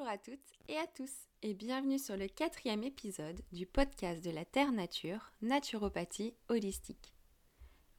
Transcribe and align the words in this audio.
Bonjour 0.00 0.14
à 0.14 0.18
toutes 0.18 0.58
et 0.68 0.78
à 0.78 0.86
tous 0.86 1.12
et 1.42 1.52
bienvenue 1.52 1.98
sur 1.98 2.16
le 2.16 2.26
quatrième 2.26 2.84
épisode 2.84 3.42
du 3.52 3.66
podcast 3.66 4.24
de 4.24 4.30
la 4.30 4.46
Terre 4.46 4.72
Nature, 4.72 5.30
Naturopathie 5.42 6.34
holistique. 6.48 7.12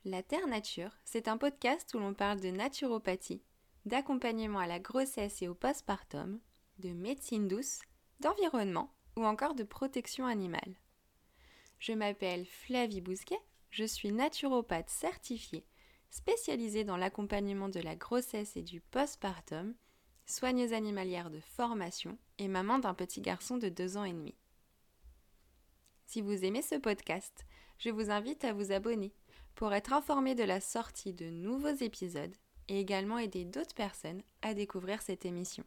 La 0.03 0.23
Terre 0.23 0.47
Nature, 0.47 0.97
c'est 1.05 1.27
un 1.27 1.37
podcast 1.37 1.93
où 1.93 1.99
l'on 1.99 2.15
parle 2.15 2.39
de 2.39 2.49
naturopathie, 2.49 3.43
d'accompagnement 3.85 4.57
à 4.57 4.65
la 4.65 4.79
grossesse 4.79 5.43
et 5.43 5.47
au 5.47 5.53
postpartum, 5.53 6.39
de 6.79 6.89
médecine 6.89 7.47
douce, 7.47 7.81
d'environnement 8.19 8.91
ou 9.15 9.23
encore 9.23 9.53
de 9.53 9.63
protection 9.63 10.25
animale. 10.25 10.79
Je 11.77 11.93
m'appelle 11.93 12.47
Flavie 12.47 13.01
Bousquet, 13.01 13.41
je 13.69 13.83
suis 13.83 14.11
naturopathe 14.11 14.89
certifiée, 14.89 15.67
spécialisée 16.09 16.83
dans 16.83 16.97
l'accompagnement 16.97 17.69
de 17.69 17.79
la 17.79 17.95
grossesse 17.95 18.57
et 18.57 18.63
du 18.63 18.81
postpartum 18.81 19.75
soigneuse 20.25 20.73
animalière 20.73 21.29
de 21.29 21.39
formation 21.39 22.17
et 22.37 22.47
maman 22.47 22.79
d'un 22.79 22.93
petit 22.93 23.21
garçon 23.21 23.57
de 23.57 23.69
deux 23.69 23.97
ans 23.97 24.03
et 24.03 24.13
demi. 24.13 24.35
Si 26.05 26.21
vous 26.21 26.43
aimez 26.43 26.61
ce 26.61 26.75
podcast, 26.75 27.45
je 27.77 27.89
vous 27.89 28.11
invite 28.11 28.43
à 28.43 28.53
vous 28.53 28.71
abonner 28.71 29.13
pour 29.55 29.73
être 29.73 29.93
informé 29.93 30.35
de 30.35 30.43
la 30.43 30.59
sortie 30.59 31.13
de 31.13 31.29
nouveaux 31.29 31.75
épisodes 31.75 32.35
et 32.67 32.79
également 32.79 33.17
aider 33.17 33.45
d'autres 33.45 33.75
personnes 33.75 34.21
à 34.41 34.53
découvrir 34.53 35.01
cette 35.01 35.25
émission. 35.25 35.63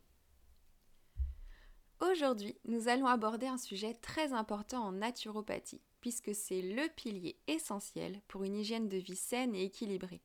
Aujourd'hui, 2.00 2.58
nous 2.64 2.88
allons 2.88 3.06
aborder 3.06 3.46
un 3.46 3.56
sujet 3.56 3.94
très 3.94 4.32
important 4.32 4.84
en 4.84 4.92
naturopathie, 4.92 5.80
puisque 6.00 6.34
c'est 6.34 6.60
le 6.60 6.88
pilier 6.94 7.38
essentiel 7.46 8.20
pour 8.28 8.44
une 8.44 8.56
hygiène 8.56 8.88
de 8.88 8.98
vie 8.98 9.16
saine 9.16 9.54
et 9.54 9.64
équilibrée. 9.64 10.22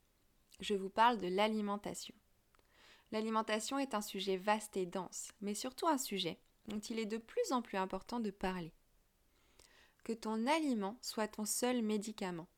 Je 0.60 0.74
vous 0.74 0.90
parle 0.90 1.18
de 1.18 1.28
l'alimentation. 1.28 2.14
L'alimentation 3.12 3.78
est 3.78 3.94
un 3.94 4.00
sujet 4.00 4.36
vaste 4.36 4.76
et 4.76 4.86
dense, 4.86 5.32
mais 5.40 5.54
surtout 5.54 5.88
un 5.88 5.98
sujet 5.98 6.38
dont 6.66 6.78
il 6.78 6.98
est 6.98 7.06
de 7.06 7.18
plus 7.18 7.52
en 7.52 7.62
plus 7.62 7.78
important 7.78 8.20
de 8.20 8.30
parler. 8.30 8.72
Que 10.04 10.12
ton 10.12 10.46
aliment 10.46 10.96
soit 11.02 11.28
ton 11.28 11.44
seul 11.44 11.82
médicament, 11.82 12.48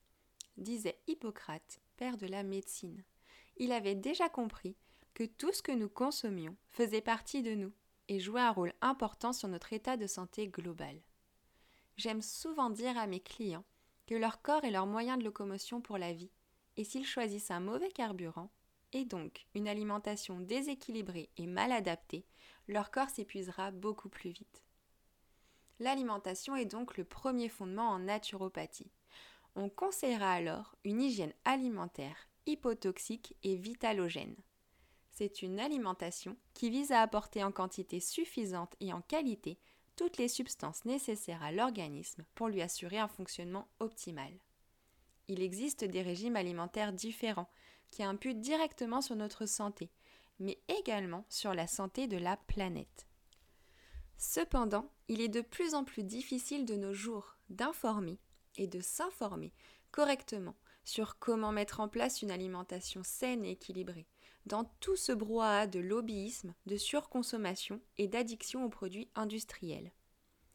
disait 0.56 0.98
Hippocrate, 1.06 1.80
père 1.97 2.17
de 2.17 2.27
la 2.27 2.42
médecine. 2.42 3.03
Il 3.56 3.73
avait 3.73 3.95
déjà 3.95 4.28
compris 4.28 4.77
que 5.14 5.25
tout 5.25 5.53
ce 5.53 5.62
que 5.62 5.73
nous 5.73 5.89
consommions 5.89 6.56
faisait 6.69 7.00
partie 7.00 7.42
de 7.42 7.55
nous 7.55 7.73
et 8.08 8.20
jouait 8.20 8.41
un 8.41 8.50
rôle 8.50 8.75
important 8.80 9.33
sur 9.33 9.48
notre 9.48 9.73
état 9.73 9.97
de 9.97 10.06
santé 10.06 10.48
global. 10.48 11.00
J'aime 11.97 12.23
souvent 12.23 12.70
dire 12.70 12.98
à 12.98 13.06
mes 13.06 13.20
clients 13.20 13.64
que 14.06 14.14
leur 14.14 14.42
corps 14.42 14.64
est 14.64 14.70
leur 14.70 14.86
moyen 14.86 15.17
de 15.17 15.25
locomotion 15.25 15.80
pour 15.80 15.98
la 15.98 16.12
vie, 16.12 16.30
et 16.77 16.84
s'ils 16.84 17.06
choisissent 17.06 17.50
un 17.50 17.61
mauvais 17.61 17.91
carburant, 17.91 18.50
et 18.93 19.05
donc 19.05 19.47
une 19.55 19.69
alimentation 19.69 20.41
déséquilibrée 20.41 21.31
et 21.37 21.47
mal 21.47 21.73
adaptée, 21.73 22.27
leur 22.69 22.91
corps 22.91 23.11
s'épuisera 23.11 23.71
beaucoup 23.71 24.09
plus 24.09 24.31
vite. 24.31 24.65
L'alimentation 25.81 26.55
est 26.55 26.67
donc 26.67 26.97
le 26.97 27.05
premier 27.05 27.48
fondement 27.48 27.89
en 27.89 27.98
naturopathie. 27.98 28.92
On 29.57 29.69
conseillera 29.69 30.33
alors 30.33 30.77
une 30.85 31.02
hygiène 31.02 31.35
alimentaire 31.45 32.29
hypotoxique 32.47 33.36
et 33.42 33.57
vitalogène. 33.57 34.36
C'est 35.11 35.42
une 35.42 35.61
alimentation 35.61 36.36
qui 36.55 36.70
vise 36.70 36.92
à 36.92 37.02
apporter 37.02 37.45
en 37.45 37.52
quantité 37.52 38.01
suffisante 38.01 38.75
et 38.81 38.92
en 38.92 39.02
qualité 39.02 39.58
toutes 39.97 40.17
les 40.17 40.29
substances 40.29 40.85
nécessaires 40.85 41.42
à 41.42 41.52
l'organisme 41.52 42.25
pour 42.35 42.48
lui 42.48 42.63
assurer 42.63 42.98
un 42.98 43.08
fonctionnement 43.08 43.69
optimal. 43.79 44.33
Il 45.28 45.42
existe 45.42 45.84
des 45.84 46.02
régimes 46.02 46.36
alimentaires 46.36 46.92
différents 46.92 47.50
qui 47.90 48.02
imputent 48.02 48.40
directement 48.40 49.00
sur 49.00 49.16
notre 49.16 49.46
santé, 49.46 49.90
mais 50.38 50.58
également 50.80 51.24
sur 51.28 51.55
la 51.55 51.66
santé 51.66 52.06
de 52.06 52.16
la 52.16 52.36
planète. 52.36 53.06
Cependant, 54.18 54.90
il 55.08 55.20
est 55.20 55.28
de 55.28 55.40
plus 55.40 55.74
en 55.74 55.84
plus 55.84 56.05
difficile 56.05 56.64
de 56.64 56.77
nos 56.77 56.92
jours 56.92 57.36
d'informer 57.50 58.18
et 58.56 58.66
de 58.66 58.80
s'informer 58.80 59.52
correctement 59.90 60.56
sur 60.84 61.18
comment 61.18 61.52
mettre 61.52 61.80
en 61.80 61.89
place 61.89 62.22
une 62.22 62.30
alimentation 62.30 63.02
saine 63.04 63.44
et 63.44 63.52
équilibrée, 63.52 64.06
dans 64.46 64.64
tout 64.80 64.96
ce 64.96 65.12
brouhaha 65.12 65.66
de 65.66 65.80
lobbyisme, 65.80 66.54
de 66.66 66.77
surconsommation 66.77 67.80
et 67.98 68.08
d'addiction 68.08 68.64
aux 68.64 68.68
produits 68.68 69.08
industriels 69.14 69.92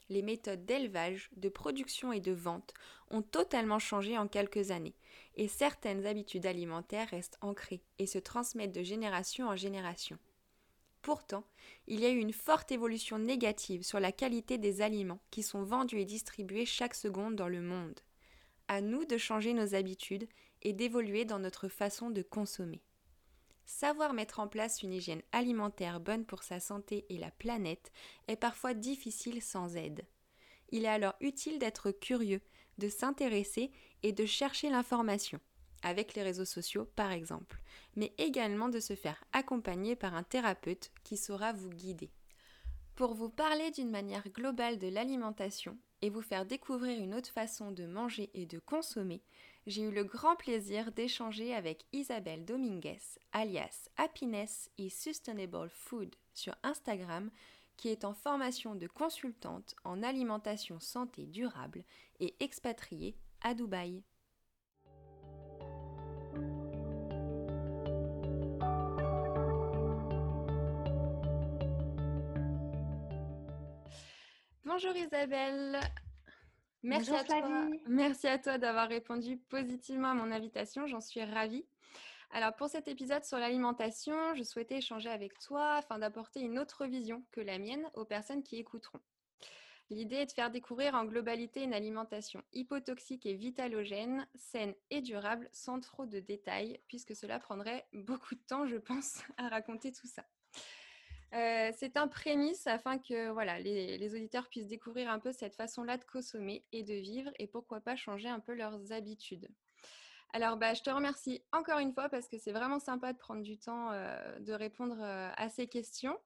les 0.09 0.21
méthodes 0.21 0.65
d'élevage, 0.65 1.29
de 1.35 1.49
production 1.49 2.11
et 2.11 2.19
de 2.19 2.31
vente 2.31 2.73
ont 3.09 3.21
totalement 3.21 3.79
changé 3.79 4.17
en 4.17 4.27
quelques 4.27 4.71
années, 4.71 4.95
et 5.35 5.47
certaines 5.47 6.05
habitudes 6.05 6.45
alimentaires 6.45 7.09
restent 7.09 7.37
ancrées 7.41 7.83
et 7.99 8.05
se 8.05 8.19
transmettent 8.19 8.75
de 8.75 8.83
génération 8.83 9.47
en 9.47 9.55
génération. 9.55 10.17
Pourtant, 11.01 11.45
il 11.87 12.01
y 12.01 12.05
a 12.05 12.09
eu 12.09 12.17
une 12.17 12.33
forte 12.33 12.71
évolution 12.71 13.17
négative 13.17 13.83
sur 13.83 13.99
la 13.99 14.11
qualité 14.11 14.57
des 14.57 14.81
aliments 14.81 15.21
qui 15.31 15.43
sont 15.43 15.63
vendus 15.63 15.99
et 15.99 16.05
distribués 16.05 16.65
chaque 16.65 16.95
seconde 16.95 17.35
dans 17.35 17.47
le 17.47 17.61
monde. 17.61 17.99
À 18.67 18.81
nous 18.81 19.05
de 19.05 19.17
changer 19.17 19.53
nos 19.53 19.73
habitudes 19.73 20.27
et 20.63 20.73
d'évoluer 20.73 21.23
dans 21.23 21.39
notre 21.39 21.69
façon 21.69 22.09
de 22.09 22.21
consommer. 22.21 22.81
Savoir 23.67 24.13
mettre 24.13 24.39
en 24.39 24.47
place 24.47 24.81
une 24.81 24.93
hygiène 24.93 25.21
alimentaire 25.33 25.99
bonne 25.99 26.25
pour 26.25 26.41
sa 26.41 26.61
santé 26.61 27.05
et 27.09 27.17
la 27.17 27.31
planète 27.31 27.91
est 28.29 28.37
parfois 28.37 28.73
difficile 28.73 29.41
sans 29.41 29.75
aide. 29.75 30.07
Il 30.69 30.85
est 30.85 30.89
alors 30.89 31.15
utile 31.19 31.59
d'être 31.59 31.91
curieux, 31.91 32.41
de 32.77 32.87
s'intéresser 32.87 33.71
et 34.03 34.13
de 34.13 34.25
chercher 34.25 34.69
l'information, 34.69 35.41
avec 35.83 36.15
les 36.15 36.23
réseaux 36.23 36.45
sociaux 36.45 36.85
par 36.95 37.11
exemple, 37.11 37.61
mais 37.97 38.13
également 38.17 38.69
de 38.69 38.79
se 38.79 38.95
faire 38.95 39.21
accompagner 39.33 39.97
par 39.97 40.15
un 40.15 40.23
thérapeute 40.23 40.91
qui 41.03 41.17
saura 41.17 41.51
vous 41.51 41.69
guider. 41.69 42.09
Pour 42.95 43.15
vous 43.15 43.29
parler 43.29 43.69
d'une 43.71 43.91
manière 43.91 44.29
globale 44.29 44.79
de 44.79 44.87
l'alimentation 44.87 45.77
et 46.01 46.09
vous 46.09 46.21
faire 46.21 46.45
découvrir 46.45 47.03
une 47.03 47.13
autre 47.13 47.31
façon 47.31 47.71
de 47.71 47.85
manger 47.85 48.31
et 48.33 48.45
de 48.45 48.59
consommer, 48.59 49.21
j'ai 49.67 49.81
eu 49.81 49.91
le 49.91 50.05
grand 50.05 50.37
plaisir 50.37 50.93
d'échanger 50.93 51.53
avec 51.53 51.85
Isabelle 51.91 52.45
Dominguez, 52.45 53.01
alias 53.33 53.89
Happiness 53.97 54.71
et 54.77 54.89
Sustainable 54.89 55.69
Food 55.69 56.15
sur 56.33 56.55
Instagram, 56.63 57.29
qui 57.75 57.89
est 57.89 58.05
en 58.05 58.13
formation 58.13 58.75
de 58.75 58.87
consultante 58.87 59.75
en 59.83 60.03
alimentation 60.03 60.79
santé 60.79 61.25
durable 61.25 61.83
et 62.21 62.33
expatriée 62.39 63.17
à 63.43 63.53
Dubaï. 63.53 64.03
Bonjour 74.63 74.95
Isabelle, 74.95 75.79
Merci 76.83 77.15
à, 77.15 77.23
toi. 77.23 77.67
Merci 77.87 78.27
à 78.27 78.37
toi 78.37 78.57
d'avoir 78.57 78.87
répondu 78.87 79.37
positivement 79.37 80.09
à 80.09 80.13
mon 80.13 80.31
invitation. 80.31 80.87
J'en 80.87 81.01
suis 81.01 81.23
ravie. 81.23 81.65
Alors 82.31 82.55
pour 82.55 82.67
cet 82.67 82.87
épisode 82.87 83.23
sur 83.23 83.37
l'alimentation, 83.37 84.35
je 84.35 84.43
souhaitais 84.43 84.77
échanger 84.77 85.09
avec 85.09 85.39
toi 85.39 85.75
afin 85.75 85.97
d'apporter 85.97 86.41
une 86.41 86.59
autre 86.59 86.85
vision 86.85 87.23
que 87.31 87.41
la 87.41 87.57
mienne 87.57 87.89
aux 87.93 88.05
personnes 88.05 88.43
qui 88.43 88.57
écouteront. 88.57 88.99
L'idée 89.89 90.17
est 90.17 90.25
de 90.25 90.31
faire 90.31 90.51
découvrir 90.51 90.95
en 90.95 91.05
globalité 91.05 91.63
une 91.63 91.73
alimentation 91.73 92.43
hypotoxique 92.51 93.25
et 93.25 93.35
vitalogène, 93.35 94.27
saine 94.35 94.75
et 94.89 95.01
durable, 95.01 95.47
sans 95.53 95.79
trop 95.79 96.05
de 96.05 96.19
détails, 96.19 96.81
puisque 96.87 97.15
cela 97.15 97.39
prendrait 97.39 97.87
beaucoup 97.93 98.35
de 98.35 98.41
temps, 98.41 98.67
je 98.67 98.75
pense, 98.75 99.23
à 99.37 99.47
raconter 99.47 99.93
tout 99.93 100.07
ça. 100.07 100.25
Euh, 101.33 101.71
c'est 101.75 101.97
un 101.97 102.07
prémisse 102.07 102.67
afin 102.67 102.97
que 102.97 103.29
voilà, 103.29 103.59
les, 103.59 104.15
auditeurs 104.15 104.47
puissent 104.47 104.67
découvrir 104.67 105.09
un 105.09 105.19
peu 105.19 105.31
cette 105.31 105.55
façon-là 105.55 105.97
de 105.97 106.05
consommer 106.05 106.63
et 106.71 106.83
de 106.83 106.93
vivre 106.93 107.31
et 107.37 107.47
pourquoi 107.47 107.81
pas 107.81 107.95
changer 107.95 108.29
un 108.29 108.39
peu 108.39 108.53
leurs 108.53 108.91
habitudes. 108.91 109.47
Alors, 110.33 110.57
bah, 110.57 110.73
je 110.73 110.81
te 110.81 110.89
remercie 110.89 111.41
encore 111.53 111.79
une 111.79 111.93
fois 111.93 112.09
parce 112.09 112.27
que 112.27 112.37
c'est 112.37 112.51
vraiment 112.51 112.79
sympa 112.79 113.13
de 113.13 113.17
prendre 113.17 113.41
du 113.41 113.57
temps 113.57 113.91
euh, 113.91 114.39
de 114.39 114.53
répondre 114.53 114.97
euh, 114.99 115.29
à 115.35 115.49
ces 115.49 115.67
questions. 115.67 116.17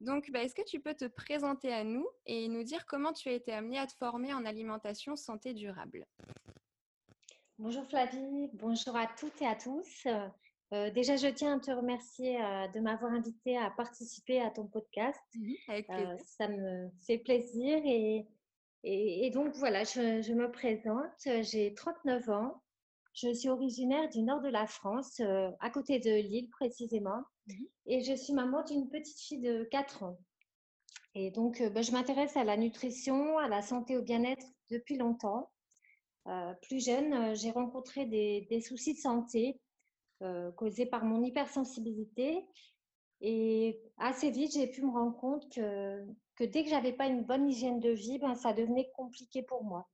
Donc, 0.00 0.30
bah, 0.32 0.42
est-ce 0.42 0.54
que 0.54 0.64
tu 0.64 0.80
peux 0.80 0.94
te 0.94 1.04
présenter 1.04 1.72
à 1.72 1.84
nous 1.84 2.06
et 2.26 2.48
nous 2.48 2.64
dire 2.64 2.84
comment 2.86 3.12
tu 3.12 3.28
as 3.28 3.32
été 3.32 3.52
amenée 3.52 3.78
à 3.78 3.86
te 3.86 3.94
former 3.94 4.34
en 4.34 4.44
alimentation 4.44 5.16
santé 5.16 5.54
durable? 5.54 6.06
Bonjour 7.58 7.86
Flavie, 7.86 8.50
bonjour 8.54 8.96
à 8.96 9.06
toutes 9.06 9.40
et 9.40 9.46
à 9.46 9.54
tous. 9.54 10.08
Euh, 10.72 10.90
déjà, 10.90 11.16
je 11.16 11.28
tiens 11.28 11.56
à 11.56 11.60
te 11.60 11.70
remercier 11.70 12.40
euh, 12.40 12.68
de 12.68 12.80
m'avoir 12.80 13.12
invité 13.12 13.56
à 13.56 13.70
participer 13.70 14.40
à 14.40 14.50
ton 14.50 14.66
podcast. 14.66 15.20
Mmh 15.34 15.52
euh, 15.90 16.16
ça 16.24 16.48
me 16.48 16.90
fait 17.06 17.18
plaisir. 17.18 17.80
Et, 17.84 18.26
et, 18.82 19.30
donc, 19.30 19.54
voilà, 19.54 19.84
je, 19.84 20.32
me 20.32 20.50
présente. 20.50 21.42
J'ai 21.42 21.74
39 21.74 22.28
ans. 22.30 22.62
Je 23.12 23.32
suis 23.32 23.48
originaire 23.48 24.08
du 24.08 24.22
nord 24.22 24.40
de 24.40 24.48
la 24.48 24.66
France, 24.66 25.20
à 25.60 25.70
côté 25.70 26.00
de 26.00 26.10
Lille 26.10 26.48
précisément. 26.50 27.22
Mmh 27.46 27.64
et 27.86 28.00
je 28.00 28.14
suis 28.14 28.32
maman 28.32 28.64
d'une 28.64 28.88
petite 28.88 29.20
fille 29.20 29.40
de 29.40 29.64
4 29.64 30.04
ans. 30.04 30.18
Et 31.14 31.30
donc, 31.30 31.62
ben, 31.62 31.82
je 31.82 31.92
m'intéresse 31.92 32.36
à 32.36 32.42
la 32.42 32.56
nutrition, 32.56 33.38
à 33.38 33.46
la 33.46 33.60
santé, 33.62 33.96
au 33.96 34.02
bien-être 34.02 34.46
depuis 34.70 34.96
longtemps. 34.96 35.50
plus 36.62 36.84
jeune, 36.84 37.36
j'ai 37.36 37.50
rencontré 37.50 38.06
des, 38.06 38.46
des 38.50 38.60
soucis 38.60 38.94
de 38.94 38.98
santé 38.98 39.60
euh, 40.22 40.52
causée 40.52 40.86
par 40.86 41.04
mon 41.04 41.22
hypersensibilité. 41.22 42.46
Et 43.20 43.80
assez 43.98 44.30
vite, 44.30 44.52
j'ai 44.52 44.66
pu 44.66 44.82
me 44.82 44.90
rendre 44.90 45.16
compte 45.16 45.50
que, 45.50 46.04
que 46.36 46.44
dès 46.44 46.64
que 46.64 46.70
j'avais 46.70 46.92
pas 46.92 47.06
une 47.06 47.24
bonne 47.24 47.48
hygiène 47.48 47.80
de 47.80 47.90
vie, 47.90 48.18
ben, 48.18 48.34
ça 48.34 48.52
devenait 48.52 48.90
compliqué 48.96 49.42
pour 49.42 49.64
moi. 49.64 49.88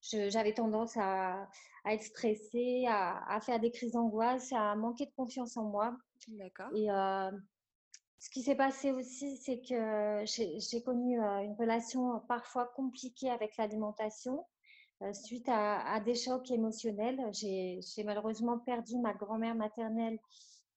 J'avais 0.00 0.52
tendance 0.52 0.96
à, 0.96 1.48
à, 1.84 1.94
être 1.94 2.02
stressée, 2.02 2.86
à, 2.88 3.24
à, 3.32 3.40
faire 3.40 3.60
des 3.60 3.70
crises 3.70 3.92
d'angoisse, 3.92 4.52
à 4.52 4.74
manquer 4.74 5.06
de 5.06 5.12
confiance 5.12 5.56
en 5.56 5.64
moi. 5.64 5.96
D'accord. 6.28 6.70
Et 6.74 6.90
euh, 6.90 7.30
ce 8.18 8.30
qui 8.30 8.42
s'est 8.42 8.56
passé 8.56 8.90
aussi, 8.92 9.36
c'est 9.36 9.60
que 9.60 10.24
j'ai 10.26 10.82
connu 10.82 11.20
euh, 11.20 11.42
une 11.42 11.54
relation 11.54 12.20
parfois 12.28 12.66
compliquée 12.76 13.30
avec 13.30 13.56
l'alimentation. 13.56 14.44
Euh, 15.02 15.12
suite 15.12 15.48
à, 15.48 15.80
à, 15.94 16.00
des 16.00 16.14
chocs 16.14 16.50
émotionnels, 16.50 17.20
j'ai 17.32 17.80
malheureusement 18.04 18.58
perdu 18.58 18.98
ma 18.98 19.12
grand-mère 19.14 19.54
maternelle 19.54 20.18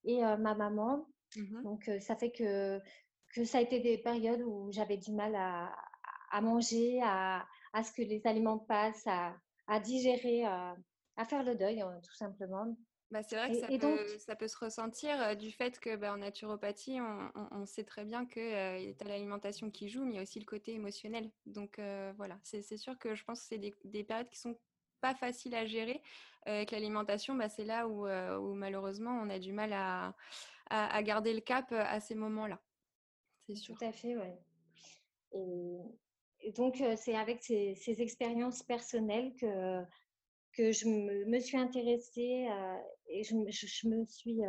et 0.04 0.22
ma 0.22 0.56
maman. 0.56 1.06
Mmh 1.36 1.63
Donc, 1.63 1.92
ça 2.00 2.16
fait 2.16 2.31
que, 2.31 2.80
que 3.33 3.44
ça 3.44 3.57
a 3.60 3.62
été 3.62 3.80
des 3.80 3.98
périodes 3.98 4.42
où 4.42 4.72
j'avais 4.72 4.98
du 4.98 5.12
mal 5.12 5.36
à, 5.36 5.75
à 6.31 6.42
manger, 6.42 7.01
à, 7.04 7.45
à, 7.74 7.83
ce 7.83 7.92
que 7.92 8.01
les 8.01 8.25
aliments 8.25 8.60
passent, 8.60 9.07
à, 9.07 9.36
à 9.68 9.80
digérer, 9.80 10.45
à, 10.45 10.75
faire 11.28 11.44
le 11.44 11.56
deuil, 11.56 11.81
hein, 11.81 12.00
tout 12.04 12.16
simplement. 12.16 12.75
Bah, 13.12 13.22
c'est 13.22 13.36
vrai 13.36 13.52
que 13.52 13.60
ça, 13.60 13.68
peut, 13.68 13.78
donc... 13.78 14.00
ça, 14.18 14.36
peut, 14.36 14.48
se 14.48 14.57
ressentir 14.57 15.38
du 15.38 15.52
fait 15.52 15.80
que 15.80 15.96
bah, 15.96 16.13
en 16.13 16.18
naturopathie, 16.18 17.00
on, 17.00 17.31
on, 17.52 17.66
sait 17.66 17.84
très 17.84 18.04
bien 18.04 18.25
qu'il 18.25 18.42
euh, 18.42 18.80
y 18.80 18.96
a 19.00 19.04
l'alimentation 19.06 19.69
qui 19.69 19.90
joue, 19.90 20.04
mais 20.04 20.13
il 20.13 20.16
y 20.16 20.19
a 20.19 20.24
aussi 20.24 20.40
le 20.40 20.46
côté 20.46 20.74
émotionnel. 20.74 21.30
Donc 21.46 21.80
voilà, 22.18 22.40
c'est 22.44 22.78
sûr 22.78 22.98
que 22.98 23.16
je 23.16 23.24
pense 23.24 23.42
que 23.42 23.48
c'est 23.48 23.57
des, 23.57 23.74
des, 23.84 24.04
périodes 24.04 24.30
qui 24.30 24.40
sont 24.40 24.57
pas 25.02 25.13
faciles 25.13 25.54
à 25.56 25.66
gérer. 25.66 26.02
avec 26.46 26.72
l'alimentation, 26.72 27.36
bah, 27.36 27.48
c'est 27.48 27.66
là 27.66 27.88
où, 27.88 28.07
où, 28.07 28.54
malheureusement 28.56 29.12
on 29.22 29.30
a 29.30 29.38
du 29.38 29.54
mal 29.54 29.72
à, 29.74 30.16
à, 30.69 31.04
garder 31.04 31.34
le 31.34 31.42
cap 31.42 31.72
à 31.72 32.00
ces 32.00 32.16
moments-là. 32.16 32.60
C'est 33.46 33.56
sûr. 33.56 33.78
Tout 33.78 33.86
à 33.86 33.92
fait, 33.92 34.16
oui. 34.18 34.31
Et, 36.42 36.52
donc, 36.52 36.81
c'est 36.98 37.16
avec 37.16 37.44
ces, 37.44 38.02
expériences 38.02 38.63
personnelles 38.63 39.34
que, 39.36 39.84
que 40.56 40.72
je 40.72 40.88
me, 40.88 41.40
suis 41.40 41.57
intéressée 41.57 42.48
et 43.10 43.24
je, 43.24 43.36
me 43.36 44.06
suis 44.06 44.42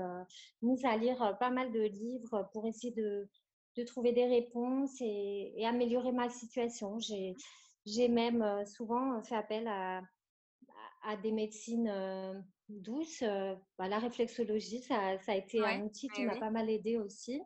mise 0.62 0.84
à 0.84 0.96
lire 0.96 1.36
pas 1.38 1.50
mal 1.50 1.72
de 1.72 1.82
livres 1.82 2.48
pour 2.52 2.66
essayer 2.66 2.92
de, 2.92 3.28
de 3.76 3.82
trouver 3.82 4.12
des 4.12 4.26
réponses 4.26 5.00
et, 5.00 5.52
et 5.56 5.66
améliorer 5.66 6.12
ma 6.12 6.28
situation. 6.28 6.98
J'ai 6.98 8.08
même 8.08 8.64
souvent 8.66 9.22
fait 9.22 9.36
appel 9.36 9.66
à, 9.68 10.02
à 11.02 11.16
des 11.16 11.32
médecines 11.32 11.90
douce. 12.68 13.22
Euh, 13.22 13.54
bah, 13.78 13.88
la 13.88 13.98
réflexologie, 13.98 14.82
ça, 14.82 15.18
ça, 15.18 15.32
a 15.32 15.36
été 15.36 15.60
un 15.60 15.82
outil 15.82 16.08
qui 16.08 16.24
m'a 16.24 16.36
pas 16.36 16.50
mal 16.50 16.68
aidé 16.70 16.96
aussi. 16.98 17.40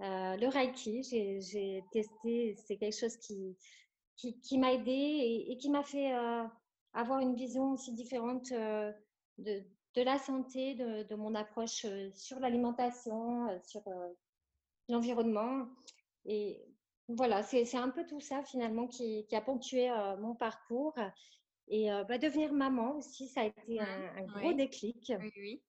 Euh, 0.00 0.36
le 0.36 0.48
Reiki, 0.48 1.02
j'ai 1.02 1.84
testé, 1.92 2.56
c'est 2.66 2.76
quelque 2.76 2.98
chose 2.98 3.16
qui, 3.18 3.56
qui, 4.16 4.40
qui 4.40 4.58
m'a 4.58 4.72
aidé 4.72 5.46
et, 5.48 5.56
qui 5.58 5.70
m'a 5.70 5.84
fait 5.84 6.12
euh, 6.14 6.44
avoir 6.94 7.20
une 7.20 7.34
vision 7.34 7.72
aussi 7.72 7.92
différente 7.92 8.50
de, 8.50 9.62
de, 9.94 10.02
la 10.02 10.18
santé, 10.18 10.74
de, 10.74 11.02
de 11.04 11.14
mon 11.14 11.34
approche 11.34 11.86
sur 12.14 12.38
l'alimentation, 12.40 13.48
sur 13.64 13.82
l'environnement. 14.88 15.66
Et 16.24 16.62
voilà, 17.08 17.42
c'est 17.42 17.76
un 17.76 17.90
peu 17.90 18.06
tout 18.06 18.20
ça 18.20 18.42
finalement 18.44 18.86
qui, 18.86 19.26
qui 19.26 19.36
a 19.36 19.40
ponctué 19.40 19.90
mon 20.20 20.34
parcours. 20.34 20.94
Et 21.68 21.88
bah, 22.08 22.18
devenir 22.18 22.52
maman 22.52 22.96
aussi, 22.96 23.28
ça 23.28 23.42
a 23.42 23.44
été 23.44 23.80
mmh. 23.80 24.18
un, 24.18 24.22
gros 24.24 24.52
déclic. 24.52 25.12
Oui, 25.36 25.62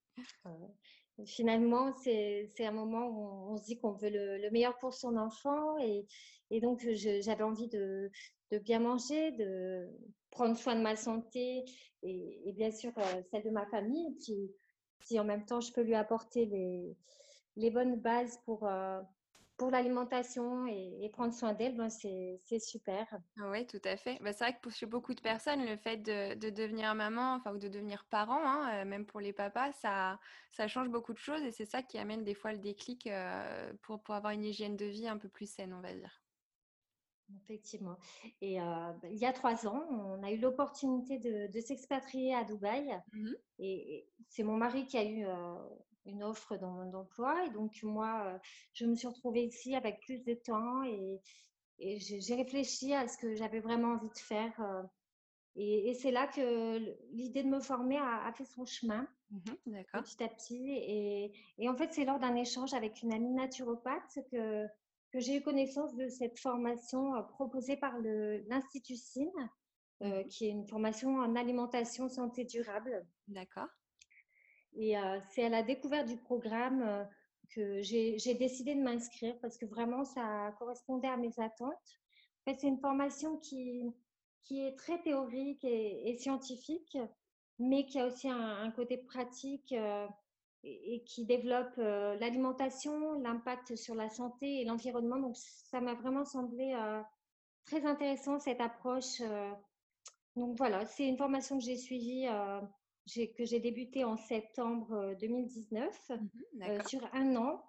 finalement, 1.25 1.93
c'est 2.03 2.65
un 2.65 2.71
moment 2.71 3.07
où 3.07 3.53
on, 3.53 3.57
se 3.57 3.63
dit 3.65 3.79
qu'on 3.79 3.93
veut 3.93 4.09
le, 4.09 4.49
meilleur 4.51 4.77
pour 4.77 4.93
son 4.93 5.17
enfant. 5.17 5.77
Et, 5.79 6.05
et 6.49 6.59
donc, 6.59 6.85
j'avais 6.91 7.43
envie 7.43 7.67
de, 7.67 8.11
de, 8.53 8.59
bien 8.59 8.79
manger, 8.79 9.31
de 9.31 9.87
prendre 10.31 10.57
soin 10.57 10.75
de 10.75 10.81
ma 10.81 10.95
santé 10.95 11.65
et, 12.01 12.53
bien 12.55 12.71
sûr 12.71 12.91
celle 13.31 13.43
de 13.43 13.49
ma 13.49 13.65
famille. 13.67 14.07
Et 14.07 14.15
puis, 14.23 14.51
si 15.01 15.19
en 15.19 15.25
même 15.25 15.45
temps, 15.45 15.61
je 15.61 15.71
peux 15.71 15.83
lui 15.83 15.95
apporter 15.95 16.45
les, 17.55 17.71
bonnes 17.71 17.99
bases 17.99 18.39
pour, 18.45 18.67
pour 19.57 19.69
l'alimentation 19.69 20.65
et, 20.67 21.09
prendre 21.13 21.33
soin 21.33 21.53
d'elle, 21.53 21.75
ben 21.75 21.89
c'est 21.89 22.59
super. 22.59 23.07
Oui, 23.37 23.67
tout 23.67 23.81
à 23.85 23.95
fait. 23.97 24.17
Ben, 24.21 24.33
c'est 24.33 24.45
vrai 24.45 24.55
que 24.55 24.61
pour, 24.61 24.71
chez 24.71 24.85
beaucoup 24.85 25.13
de 25.13 25.21
personnes, 25.21 25.65
le 25.65 25.77
fait 25.77 25.97
de, 25.97 26.35
de 26.35 26.49
devenir 26.49 26.93
maman, 26.95 27.35
enfin, 27.35 27.53
ou 27.53 27.57
de 27.57 27.67
devenir 27.67 28.05
parent, 28.09 28.41
hein, 28.43 28.69
euh, 28.73 28.85
même 28.85 29.05
pour 29.05 29.19
les 29.19 29.33
papas, 29.33 29.71
ça, 29.73 30.19
ça 30.51 30.67
change 30.67 30.89
beaucoup 30.89 31.13
de 31.13 31.19
choses 31.19 31.41
et 31.43 31.51
c'est 31.51 31.65
ça 31.65 31.83
qui 31.83 31.97
amène 31.97 32.23
des 32.23 32.33
fois 32.33 32.51
le 32.51 32.59
déclic 32.59 33.07
euh, 33.07 33.71
pour, 33.83 34.01
pour 34.01 34.15
avoir 34.15 34.33
une 34.33 34.43
hygiène 34.43 34.75
de 34.75 34.85
vie 34.85 35.07
un 35.07 35.17
peu 35.17 35.29
plus 35.29 35.49
saine, 35.49 35.73
on 35.73 35.81
va 35.81 35.93
dire. 35.93 36.22
Effectivement. 37.43 37.97
Et 38.41 38.59
euh, 38.61 38.91
ben, 39.01 39.11
il 39.11 39.17
y 39.17 39.25
a 39.25 39.33
trois 39.33 39.67
ans, 39.67 39.83
on 39.89 40.23
a 40.23 40.31
eu 40.31 40.37
l'opportunité 40.37 41.19
de, 41.19 41.51
de 41.51 41.59
s'expatrier 41.61 42.35
à 42.35 42.43
Dubaï. 42.43 43.01
Mmh 43.11 43.31
et, 43.59 44.07
c'est 44.29 44.43
mon 44.43 44.57
mari 44.57 44.87
qui 44.87 44.97
a 44.97 45.05
eu 45.05 45.25
une 46.05 46.23
offre 46.23 46.57
d'emploi. 46.57 47.45
Et 47.45 47.49
donc, 47.51 47.81
moi, 47.83 48.23
euh, 48.25 48.37
je 48.73 48.85
me 48.85 48.95
suis 48.95 49.07
retrouvée 49.07 49.45
ici 49.45 49.75
avec 49.75 49.99
plus 50.01 50.23
de 50.23 50.33
temps 50.33 50.83
et, 50.83 51.21
et 51.79 51.99
j'ai 51.99 52.35
réfléchi 52.35 52.93
à 52.93 53.07
ce 53.07 53.17
que 53.17 53.35
j'avais 53.35 53.59
vraiment 53.59 53.93
envie 53.93 54.09
de 54.09 54.17
faire. 54.17 54.59
Euh, 54.61 54.83
et, 55.55 55.93
c'est 55.93 56.11
là 56.11 56.27
que 56.27 56.79
l'idée 57.11 57.43
de 57.43 57.49
me 57.49 57.59
former 57.59 57.99
a, 57.99 58.31
fait 58.33 58.45
son 58.45 58.65
chemin 58.65 59.07
mmh 59.29 59.81
petit 59.93 60.23
à 60.23 60.27
petit. 60.27 60.71
Et, 60.71 61.31
et 61.57 61.69
en 61.69 61.75
fait, 61.75 61.93
c'est 61.93 62.05
lors 62.05 62.19
d'un 62.19 62.35
échange 62.35 62.73
avec 62.73 63.01
une 63.01 63.13
amie 63.13 63.33
naturopathe 63.33 64.19
que, 64.31 64.67
que 65.13 65.19
j'ai 65.19 65.37
eu 65.37 65.41
connaissance 65.41 65.95
de 65.95 66.09
cette 66.09 66.39
formation 66.39 67.15
euh, 67.15 67.21
proposée 67.21 67.77
par 67.77 67.97
l'Institut 67.99 68.97
SIN, 68.97 69.31
mmh 70.01 70.27
qui 70.27 70.47
est 70.47 70.49
une 70.49 70.67
formation 70.67 71.15
en 71.19 71.35
alimentation 71.37 72.09
santé 72.09 72.43
durable. 72.43 73.07
D'accord. 73.29 73.69
Et 74.75 74.95
c'est 75.29 75.45
à 75.45 75.49
la 75.49 75.63
découverte 75.63 76.07
du 76.07 76.17
programme 76.17 77.07
que 77.55 77.81
j'ai 77.81 78.33
décidé 78.33 78.75
de 78.75 78.81
m'inscrire 78.81 79.39
parce 79.39 79.57
que 79.57 79.65
vraiment, 79.65 80.03
ça 80.03 80.53
correspondait 80.59 81.07
à 81.07 81.15
mes 81.15 81.31
attentes. 81.39 81.71
En 82.41 82.51
fait, 82.51 82.59
c'est 82.59 82.67
une 82.67 82.79
formation 82.79 83.37
qui, 83.37 83.85
qui 84.43 84.65
est 84.65 84.77
très 84.77 85.01
théorique 85.01 85.63
et, 85.63 86.17
scientifique, 86.17 86.97
mais 87.59 87.85
qui 87.85 87.99
a 87.99 88.07
aussi 88.07 88.29
un, 88.29 88.71
côté 88.71 88.97
pratique 88.97 89.73
et, 90.63 90.95
et, 90.95 91.03
qui 91.03 91.25
développe 91.25 91.75
l'alimentation, 91.77 93.13
l'impact 93.19 93.75
sur 93.75 93.95
la 93.95 94.09
santé 94.09 94.61
et 94.61 94.65
l'environnement. 94.65 95.19
Donc, 95.19 95.35
ça 95.35 95.81
m'a 95.81 95.93
vraiment 95.93 96.25
semblé 96.25 96.73
très 97.65 97.85
intéressant, 97.85 98.39
cette 98.39 98.61
approche. 98.61 99.21
donc, 100.35 100.57
voilà, 100.57 100.85
c'est 100.85 101.07
une 101.07 101.17
formation 101.17 101.57
que 101.57 101.63
j'ai 101.63 101.77
suivie 101.77 102.27
que 103.37 103.45
j'ai 103.45 103.59
débuté 103.59 104.03
en 104.03 104.17
septembre 104.17 105.15
2019 105.19 106.11
euh, 106.11 106.15
mmh 106.15 106.29
euh, 106.63 106.79
sur 106.87 107.01
un 107.13 107.35
an. 107.35 107.63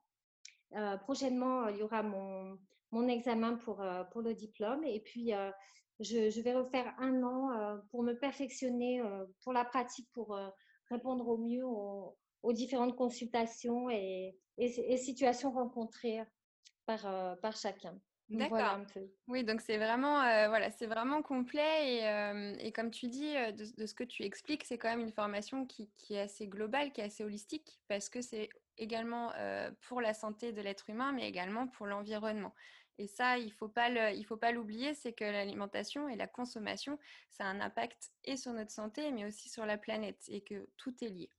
Euh, 0.74 0.96
prochainement, 0.98 1.68
il 1.68 1.78
y 1.78 1.82
aura 1.82 2.02
mon, 2.02 2.58
mon 2.90 3.08
examen 3.08 3.54
pour, 3.56 3.84
pour 4.12 4.22
le 4.22 4.34
diplôme 4.34 4.84
et 4.84 5.00
puis 5.00 5.32
je, 6.00 6.30
je, 6.30 6.40
vais 6.40 6.54
refaire 6.54 6.92
un 6.98 7.22
an 7.22 7.78
pour 7.90 8.02
me 8.02 8.14
perfectionner 8.14 9.00
pour 9.42 9.52
la 9.52 9.64
pratique, 9.64 10.08
pour 10.12 10.36
répondre 10.90 11.28
au 11.28 11.38
mieux 11.38 11.64
aux, 11.64 12.16
aux 12.44 12.52
différentes 12.52 12.96
consultations 12.96 13.90
et, 13.90 14.36
et, 14.58 14.96
situations 14.96 15.50
rencontrées 15.50 16.20
par, 16.86 17.38
par 17.40 17.56
chacun. 17.56 17.98
D'accord. 18.30 18.80
Oui, 19.28 19.44
donc 19.44 19.60
c'est 19.60 19.76
vraiment, 19.76 20.22
euh, 20.22 20.48
voilà, 20.48 20.70
c'est 20.70 20.86
vraiment 20.86 21.22
complet 21.22 21.96
et, 21.96 22.08
euh, 22.08 22.56
et, 22.58 22.72
comme 22.72 22.90
tu 22.90 23.08
dis, 23.08 23.36
euh, 23.36 23.52
de, 23.52 23.64
de, 23.76 23.86
ce 23.86 23.94
que 23.94 24.04
tu 24.04 24.22
expliques, 24.22 24.64
c'est 24.64 24.78
quand 24.78 24.88
même 24.88 25.00
une 25.00 25.12
formation 25.12 25.66
qui, 25.66 25.90
qui, 25.96 26.14
est 26.14 26.20
assez 26.20 26.46
globale, 26.46 26.92
qui 26.92 27.02
est 27.02 27.04
assez 27.04 27.22
holistique, 27.22 27.78
parce 27.86 28.08
que 28.08 28.22
c'est 28.22 28.48
également 28.78 29.32
pour 29.82 30.00
la 30.00 30.14
santé 30.14 30.52
de 30.52 30.60
l'être 30.60 30.90
humain, 30.90 31.12
mais 31.12 31.28
également 31.28 31.68
pour 31.68 31.86
l'environnement. 31.86 32.52
Et 32.98 33.06
ça, 33.06 33.38
il 33.38 33.46
ne 33.46 34.24
faut 34.24 34.36
pas 34.36 34.52
l'oublier, 34.52 34.94
c'est 34.94 35.12
que 35.12 35.24
l'alimentation 35.24 36.08
et 36.08 36.16
la 36.16 36.26
consommation, 36.26 36.98
ça 37.30 37.44
a 37.44 37.48
un 37.48 37.60
impact 37.60 38.10
et 38.24 38.36
sur 38.36 38.52
notre 38.52 38.72
santé, 38.72 39.12
mais 39.12 39.26
aussi 39.26 39.48
sur 39.48 39.64
la 39.64 39.78
planète, 39.78 40.24
et 40.28 40.40
que 40.40 40.68
tout 40.76 40.92
est 41.04 41.08
lié. 41.08 41.30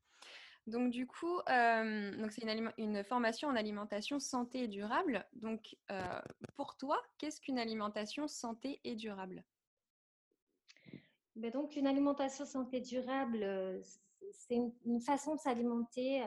Donc 0.67 0.91
du 0.91 1.05
coup, 1.05 1.39
euh, 1.49 2.27
c'est 2.31 2.73
une, 2.77 3.03
formation 3.03 3.49
en 3.49 3.55
alimentation 3.55 4.19
santé 4.19 4.63
et 4.63 4.67
durable. 4.67 5.25
Donc 5.33 5.75
euh, 5.91 6.21
pour 6.55 6.75
toi, 6.75 7.01
qu'est-ce 7.19 7.39
qu'une 7.39 7.59
alimentation 7.59 8.27
santé 8.27 8.79
et 8.83 8.95
durable? 8.95 9.43
Ben 11.35 11.51
donc 11.51 11.75
une 11.75 11.85
alimentation 11.85 12.45
santé 12.45 12.81
durable, 12.81 13.43
euh, 13.43 13.79
c'est 14.31 14.55
une, 14.85 15.01
façon 15.01 15.35
de 15.35 15.39
s'alimenter 15.39 16.23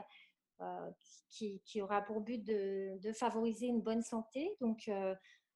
qui, 1.28 1.80
aura 1.80 2.02
pour 2.02 2.20
but 2.20 2.44
de, 2.44 3.12
favoriser 3.12 3.66
une 3.66 3.80
bonne 3.80 4.02
santé, 4.02 4.56
donc 4.60 4.90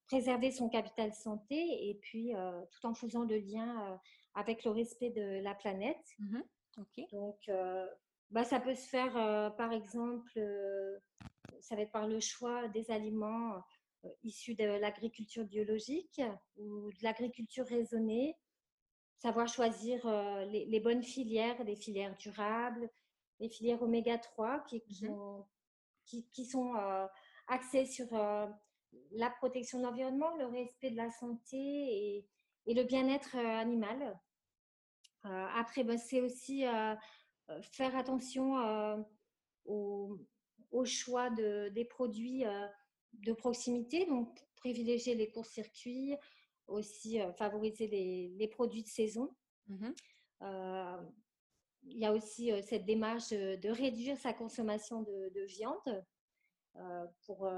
préserver 0.07 0.51
son 0.51 0.69
capital 0.69 1.12
santé 1.12 1.89
et 1.89 1.95
puis 1.95 2.33
tout 2.71 2.87
en 2.87 2.95
faisant 2.95 3.25
le 3.25 3.39
lien 3.39 4.01
avec 4.35 4.65
le 4.65 4.71
respect 4.71 5.11
de 5.11 5.41
la 5.43 5.55
planète. 5.55 6.05
Mmh 6.19 6.41
donc, 7.12 7.51
bah, 8.33 8.45
ça 8.45 8.61
peut 8.61 8.75
se 8.75 8.89
faire, 8.89 9.15
euh, 9.17 9.51
par 9.51 9.73
exemple, 9.73 10.33
euh, 10.39 10.99
ça 11.61 11.77
va 11.77 11.83
être 11.83 11.93
par 11.93 12.09
le 12.09 12.19
choix 12.19 12.67
des 12.69 12.91
aliments 12.91 13.62
issus 14.25 14.55
de 14.55 14.65
l'agriculture 14.65 15.45
biologique 15.45 16.21
ou 16.57 16.91
de 16.91 17.03
l'agriculture 17.03 17.67
raisonnée, 17.67 18.37
savoir 19.19 19.47
choisir 19.47 20.05
les, 20.49 20.65
les, 20.65 20.81
bonnes 20.81 21.05
filières, 21.05 21.65
des 21.65 21.77
filières 21.77 22.17
durables, 22.17 22.91
les 23.39 23.49
filières 23.49 23.81
oméga 23.81 24.19
3 24.19 24.65
qui, 24.67 24.81
qui, 24.81 25.05
mmh 25.05 25.45
qui, 26.05 26.27
qui 26.33 26.47
sont 26.47 26.75
axées 27.47 27.87
sur 27.87 28.09
la 29.12 29.31
protection 29.31 29.79
de 29.79 29.85
l'environnement, 29.85 30.35
le 30.35 30.47
respect 30.47 30.91
de 30.91 30.97
la 30.97 31.11
santé 31.11 31.57
et, 31.57 32.27
et 32.67 32.75
le 32.75 32.83
bien-être 32.83 33.37
animal. 33.37 34.19
après, 35.23 35.85
bah, 35.85 35.97
c'est 35.97 36.21
aussi 36.21 36.65
faire 37.62 37.97
attention 37.97 38.54
au, 39.64 40.18
au, 40.71 40.85
choix 40.85 41.30
de, 41.30 41.68
des 41.71 41.85
produits 41.85 42.44
de 43.12 43.32
proximité, 43.32 44.06
donc 44.06 44.28
privilégier 44.56 45.14
les 45.14 45.30
courts-circuits, 45.30 46.14
aussi 46.66 47.18
favoriser 47.37 47.87
les, 47.87 48.28
les, 48.37 48.49
produits 48.49 48.82
de 48.82 48.88
saison. 48.88 49.35
Mmh 49.68 49.90
il 51.85 51.99
y 51.99 52.06
a 52.06 52.12
aussi 52.12 52.52
cette 52.62 52.85
démarche 52.85 53.30
de, 53.30 53.68
réduire 53.68 54.16
sa 54.16 54.32
consommation 54.32 55.02
de, 55.02 55.32
de 55.35 55.42
viande 55.47 56.04
pour 57.26 57.50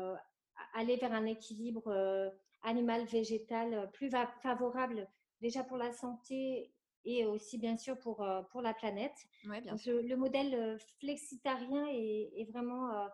aller 0.72 0.96
vers 0.96 1.12
un 1.12 1.26
équilibre 1.26 2.32
animal-végétal 2.62 3.90
plus 3.92 4.10
favorable 4.42 5.06
déjà 5.40 5.62
pour 5.62 5.76
la 5.76 5.92
santé 5.92 6.74
et 7.04 7.26
aussi 7.26 7.58
bien 7.58 7.76
sûr 7.76 7.99
pour, 7.99 8.26
pour 8.50 8.62
la 8.62 8.75
planète. 8.75 9.16
Le, 9.44 10.14
modèle 10.14 10.78
flexitarien 10.99 11.87
est, 11.88 12.32
est 12.37 12.50
vraiment 12.50 13.08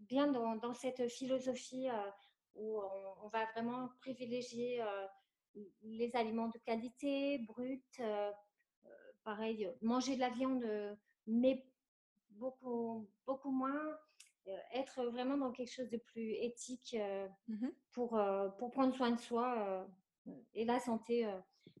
bien 0.00 0.26
dans, 0.26 0.56
dans, 0.56 0.74
cette 0.74 1.08
philosophie 1.08 1.88
où 2.54 2.80
on, 3.22 3.28
va 3.28 3.44
vraiment 3.52 3.88
privilégier 4.00 4.82
les 5.82 6.14
aliments 6.14 6.48
de 6.48 6.58
qualité, 6.58 7.38
bruts, 7.38 7.82
pareil, 9.24 9.70
manger 9.80 10.16
de 10.16 10.20
la 10.20 10.30
viande, 10.30 10.64
mais 11.26 11.64
beaucoup, 12.30 13.08
beaucoup 13.26 13.50
moins, 13.50 13.96
être 14.72 15.04
vraiment 15.06 15.36
dans 15.36 15.52
quelque 15.52 15.72
chose 15.72 15.90
de 15.90 15.98
plus 15.98 16.32
éthique 16.32 16.96
mmh 17.48 17.68
pour, 17.92 18.18
pour 18.58 18.70
prendre 18.70 18.94
soin 18.94 19.10
de 19.10 19.20
soi 19.20 19.86
et 20.54 20.64
la 20.64 20.80
santé, 20.80 21.26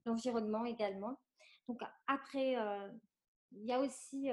l'environnement 0.04 0.64
également. 0.64 1.18
Donc 1.68 1.80
après, 2.06 2.56
il 3.52 3.64
y 3.64 3.72
a 3.72 3.80
aussi 3.80 4.28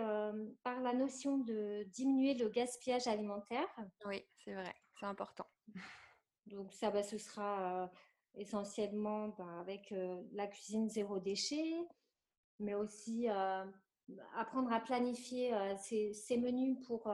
par 0.64 0.82
la 0.82 0.94
notion 0.94 1.38
de 1.38 1.84
diminuer 1.90 2.34
le 2.34 2.50
gaspillage 2.50 3.08
alimentaire. 3.08 3.68
Oui, 4.06 4.24
c'est 4.44 4.54
vrai, 4.54 4.74
c'est 5.00 5.06
important. 5.06 5.46
Donc 6.48 6.74
ça, 6.74 6.90
bah, 6.90 7.04
ce 7.04 7.18
sera 7.18 7.92
essentiellement 8.36 9.30
bah, 9.30 9.60
avec 9.60 9.94
la 10.32 10.48
cuisine 10.48 10.90
zéro 10.90 11.20
déchet, 11.20 11.76
mais 12.60 12.74
aussi 12.74 13.28
apprendre 14.36 14.72
à 14.74 14.80
planifier 14.80 15.54
ses, 15.78 16.38
menus 16.38 16.78
pour 16.88 17.12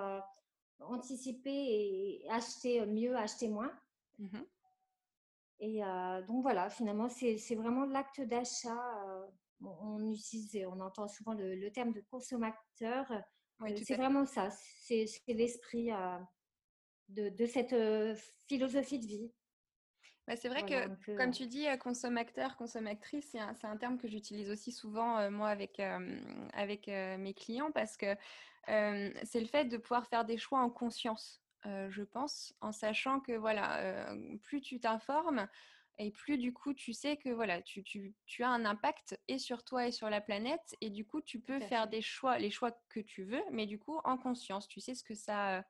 anticiper 0.79 1.51
et 1.51 2.29
acheter 2.29 2.85
mieux, 2.85 3.15
acheter 3.15 3.49
moins. 3.49 3.71
Mmh 4.19 4.39
et 5.59 5.81
donc 6.27 6.41
voilà, 6.41 6.69
finalement, 6.69 7.09
c'est 7.09 7.55
vraiment 7.55 7.85
l'acte 7.85 8.21
d'achat. 8.21 8.77
on 9.61 10.11
utilise, 10.11 10.65
on 10.67 10.79
entend 10.79 11.07
souvent 11.07 11.33
le, 11.33 11.69
terme 11.71 11.93
de 11.93 12.01
consommateur. 12.11 13.11
c'est 13.83 13.95
vraiment 13.95 14.25
ça, 14.25 14.49
c'est 14.81 15.05
l'esprit 15.27 15.91
de, 17.09 17.29
de, 17.29 17.45
cette 17.45 17.75
philosophie 18.47 18.99
de 18.99 19.05
vie. 19.05 19.31
Bah, 20.27 20.35
c'est 20.35 20.49
vrai 20.49 20.65
que, 20.65 21.15
comme 21.15 21.31
tu 21.31 21.45
dis, 21.45 21.67
consommateur, 21.79 22.57
consommatrice, 22.57 23.29
c'est 23.31 23.39
un, 23.39 23.55
un, 23.63 23.77
terme 23.77 23.97
que 23.97 24.07
j'utilise 24.07 24.49
aussi 24.49 24.71
souvent, 24.71 25.29
moi, 25.31 25.49
avec, 25.49 25.79
avec 26.53 26.87
mes 26.87 27.33
clients, 27.33 27.71
parce 27.71 27.95
que 27.95 28.15
c'est 28.67 29.39
le 29.39 29.47
fait 29.47 29.65
de 29.65 29.77
pouvoir 29.77 30.05
faire 30.07 30.25
des 30.25 30.37
choix 30.37 30.59
en 30.59 30.69
conscience, 30.69 31.44
je 31.65 32.03
pense, 32.03 32.53
en 32.61 32.71
sachant 32.71 33.19
que, 33.19 33.33
voilà, 33.33 34.15
plus 34.43 34.61
tu 34.61 34.79
t'informes, 34.79 35.47
et 35.97 36.11
plus 36.11 36.37
du 36.37 36.53
coup 36.53 36.73
tu 36.73 36.91
sais 36.91 37.15
que 37.15 37.29
voilà 37.29 37.61
tu, 37.61 37.81
tu, 37.81 38.13
tu, 38.25 38.43
as 38.43 38.49
un 38.49 38.65
impact 38.65 39.17
et 39.29 39.37
sur 39.37 39.63
toi 39.63 39.87
et 39.87 39.91
sur 39.91 40.09
la 40.09 40.19
planète 40.19 40.75
et 40.81 40.89
du 40.89 41.05
coup 41.05 41.21
tu 41.21 41.39
peux 41.39 41.61
faire 41.61 41.87
des 41.87 42.01
choix 42.01 42.37
les 42.37 42.49
choix 42.49 42.77
que 42.89 42.99
tu 42.99 43.23
veux 43.23 43.41
mais 43.51 43.65
du 43.65 43.79
coup 43.79 43.97
en 44.03 44.17
conscience 44.17 44.67
tu 44.67 44.81
sais 44.81 44.93
ce 44.93 45.05
que 45.05 45.15
ça 45.15 45.63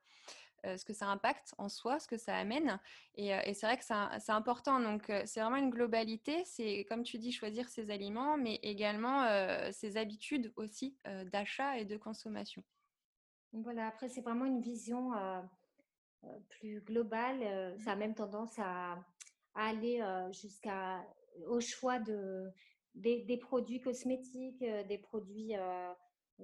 euh, 0.66 0.76
ce 0.76 0.84
que 0.84 0.92
ça 0.92 1.06
impacte 1.06 1.54
en 1.58 1.68
soi, 1.68 2.00
ce 2.00 2.08
que 2.08 2.16
ça 2.16 2.36
amène. 2.36 2.80
Et, 3.14 3.34
euh, 3.34 3.40
c'est 3.52 3.66
vrai 3.66 3.76
que 3.76 3.84
c'est 3.84 4.32
important. 4.32 4.80
Donc, 4.80 5.10
euh, 5.10 5.22
c'est 5.24 5.40
vraiment 5.40 5.56
une 5.56 5.70
globalité. 5.70 6.44
C'est, 6.44 6.84
comme 6.88 7.02
tu 7.02 7.18
dis, 7.18 7.30
choisir 7.30 7.68
ses 7.68 7.90
aliments, 7.90 8.36
mais 8.36 8.58
également 8.62 9.26
ses 9.72 9.96
habitudes 9.96 10.52
aussi 10.56 10.96
d'achat 11.32 11.78
et 11.78 11.84
de 11.84 11.96
consommation. 11.96 12.64
Voilà, 13.52 13.86
après, 13.86 14.08
c'est 14.08 14.22
vraiment 14.22 14.44
une 14.44 14.60
vision 14.60 15.12
plus 16.48 16.80
globale. 16.80 17.74
Ça 17.84 17.92
a 17.92 17.96
même 17.96 18.14
tendance 18.14 18.58
à, 18.58 18.98
aller 19.54 20.02
jusqu'à 20.32 21.02
au 21.46 21.60
choix 21.60 21.98
de, 21.98 22.50
des, 22.94 23.22
des 23.22 23.36
produits 23.36 23.80
cosmétiques, 23.80 24.60
des 24.60 24.98
produits 24.98 25.54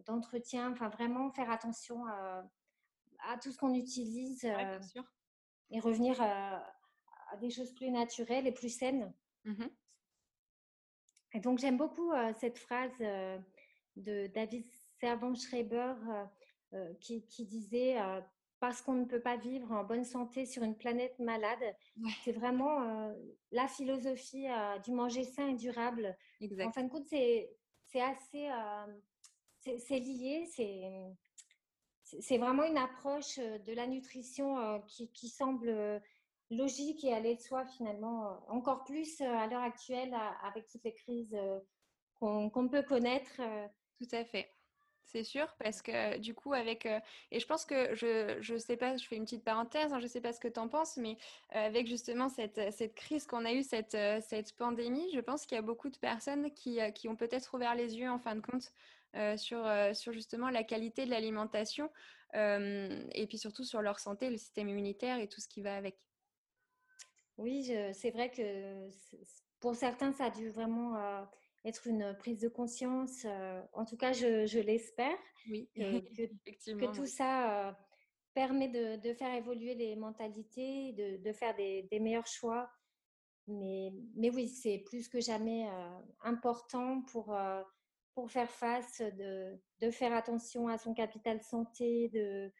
d'entretien. 0.06 0.72
Enfin, 0.72 0.88
vraiment 0.88 1.30
faire 1.30 1.50
attention 1.50 2.06
à 2.06 2.44
à 3.24 3.38
tout 3.38 3.52
ce 3.52 3.58
qu'on 3.58 3.74
utilise 3.74 4.44
euh, 4.44 4.78
et 5.70 5.80
revenir 5.80 6.20
à, 6.20 6.62
des 7.40 7.50
choses 7.50 7.72
plus 7.74 7.90
naturelles 7.90 8.46
et 8.46 8.52
plus 8.52 8.68
saines. 8.68 9.12
Mmh 9.44 9.66
et 11.34 11.40
donc, 11.40 11.60
j'aime 11.60 11.78
beaucoup 11.78 12.12
euh, 12.12 12.30
cette 12.38 12.58
phrase 12.58 12.92
euh, 13.00 13.38
de 13.96 14.26
David 14.26 14.66
Servan-Schreiber 15.00 15.94
qui, 17.00 17.24
qui, 17.26 17.46
disait 17.46 17.96
Parce 18.62 18.80
qu'on 18.80 18.92
ne 18.92 19.06
peut 19.06 19.20
pas 19.20 19.36
vivre 19.36 19.72
en 19.72 19.82
bonne 19.82 20.04
santé 20.04 20.46
sur 20.46 20.62
une 20.62 20.76
planète 20.76 21.18
malade. 21.18 21.74
C'est 22.22 22.30
vraiment 22.30 23.12
la 23.50 23.66
philosophie 23.66 24.46
du 24.84 24.92
manger 24.92 25.24
sain 25.24 25.48
et 25.48 25.54
durable. 25.54 26.16
En 26.60 26.70
fin 26.70 26.84
de 26.84 26.88
compte, 26.88 27.08
c'est 27.08 27.48
assez. 28.00 28.48
c'est 29.58 29.98
lié, 29.98 30.48
c'est 30.54 30.80
c'est 32.20 32.38
vraiment 32.38 32.62
une 32.62 32.78
approche 32.78 33.40
de 33.40 33.72
la 33.72 33.88
nutrition 33.88 34.80
qui, 34.86 35.28
semble 35.28 36.00
logique 36.50 37.02
et 37.02 37.12
aller 37.12 37.34
de 37.34 37.40
soi 37.40 37.64
finalement, 37.64 38.44
encore 38.48 38.84
plus 38.84 39.20
à 39.22 39.48
l'heure 39.48 39.62
actuelle 39.62 40.14
avec 40.44 40.68
toutes 40.68 40.84
les 40.84 40.94
crises 40.94 41.36
qu'on 42.20 42.68
peut 42.70 42.84
connaître. 42.84 43.40
Tout 43.98 44.08
à 44.12 44.24
fait. 44.24 44.48
C'est 45.04 45.24
sûr, 45.24 45.46
parce 45.58 45.82
que 45.82 46.16
du 46.18 46.34
coup, 46.34 46.54
avec. 46.54 46.86
et 46.86 47.38
je 47.38 47.46
pense 47.46 47.66
que 47.66 47.94
je 47.94 48.52
ne 48.52 48.58
sais 48.58 48.78
pas, 48.78 48.96
je 48.96 49.06
fais 49.06 49.16
une 49.16 49.24
petite 49.24 49.44
parenthèse, 49.44 49.92
hein, 49.92 50.00
je 50.00 50.06
sais 50.06 50.22
pas 50.22 50.32
ce 50.32 50.40
que 50.40 50.48
tu 50.48 50.58
en 50.58 50.68
penses, 50.68 50.96
mais 50.96 51.18
avec 51.50 51.86
justement 51.86 52.30
cette, 52.30 52.72
cette 52.72 52.94
crise 52.94 53.26
qu'on 53.26 53.44
a 53.44 53.52
eue, 53.52 53.62
cette, 53.62 53.96
cette 54.22 54.56
pandémie, 54.56 55.10
je 55.12 55.20
pense 55.20 55.44
qu'il 55.44 55.56
y 55.56 55.58
a 55.58 55.62
beaucoup 55.62 55.90
de 55.90 55.98
personnes 55.98 56.50
qui, 56.52 56.78
qui 56.94 57.10
ont 57.10 57.16
peut-être 57.16 57.52
ouvert 57.52 57.74
les 57.74 57.98
yeux 57.98 58.08
en 58.08 58.18
fin 58.18 58.34
de 58.34 58.40
compte 58.40 58.72
euh, 59.14 59.36
sur, 59.36 59.66
euh, 59.66 59.92
sur 59.92 60.14
justement 60.14 60.48
la 60.48 60.64
qualité 60.64 61.04
de 61.04 61.10
l'alimentation 61.10 61.90
euh, 62.34 63.04
et 63.12 63.26
puis 63.26 63.36
surtout 63.36 63.62
sur 63.62 63.82
leur 63.82 64.00
santé, 64.00 64.30
le 64.30 64.38
système 64.38 64.70
immunitaire 64.70 65.18
et 65.18 65.28
tout 65.28 65.42
ce 65.42 65.48
qui 65.48 65.60
va 65.60 65.76
avec. 65.76 65.98
Oui, 67.36 67.74
c'est 67.92 68.10
vrai 68.10 68.30
que 68.30 68.88
pour 69.60 69.74
certains, 69.74 70.12
ça 70.12 70.26
a 70.26 70.30
dû 70.30 70.48
vraiment 70.48 71.26
être 71.64 71.86
une 71.86 72.16
prise 72.18 72.38
de 72.40 72.48
conscience. 72.48 73.26
en 73.72 73.84
tout 73.84 73.96
cas, 73.96 74.12
je, 74.12 74.46
je 74.46 74.58
l'espère. 74.58 75.16
Oui, 75.48 75.68
que, 75.76 76.22
Effectivement, 76.22 76.86
que 76.86 76.96
tout 76.96 77.06
ça 77.06 77.76
permet 78.34 78.68
de, 78.68 78.96
de, 78.96 79.14
faire 79.14 79.34
évoluer 79.34 79.74
les 79.74 79.94
mentalités, 79.94 80.92
de, 80.92 81.22
de 81.22 81.32
faire 81.32 81.54
des, 81.54 81.82
des, 81.90 82.00
meilleurs 82.00 82.26
choix. 82.26 82.70
Mais, 83.46 83.92
mais 84.14 84.30
oui, 84.30 84.48
c'est 84.48 84.78
plus 84.78 85.08
que 85.08 85.20
jamais 85.20 85.68
important 86.22 87.02
pour 87.02 87.34
pour 88.14 88.30
faire 88.30 88.50
face, 88.50 89.00
de, 89.00 89.58
de, 89.80 89.90
faire 89.90 90.12
attention 90.12 90.68
à 90.68 90.78
son 90.78 90.92
capital 90.94 91.40
santé, 91.42 92.10
de, 92.10 92.52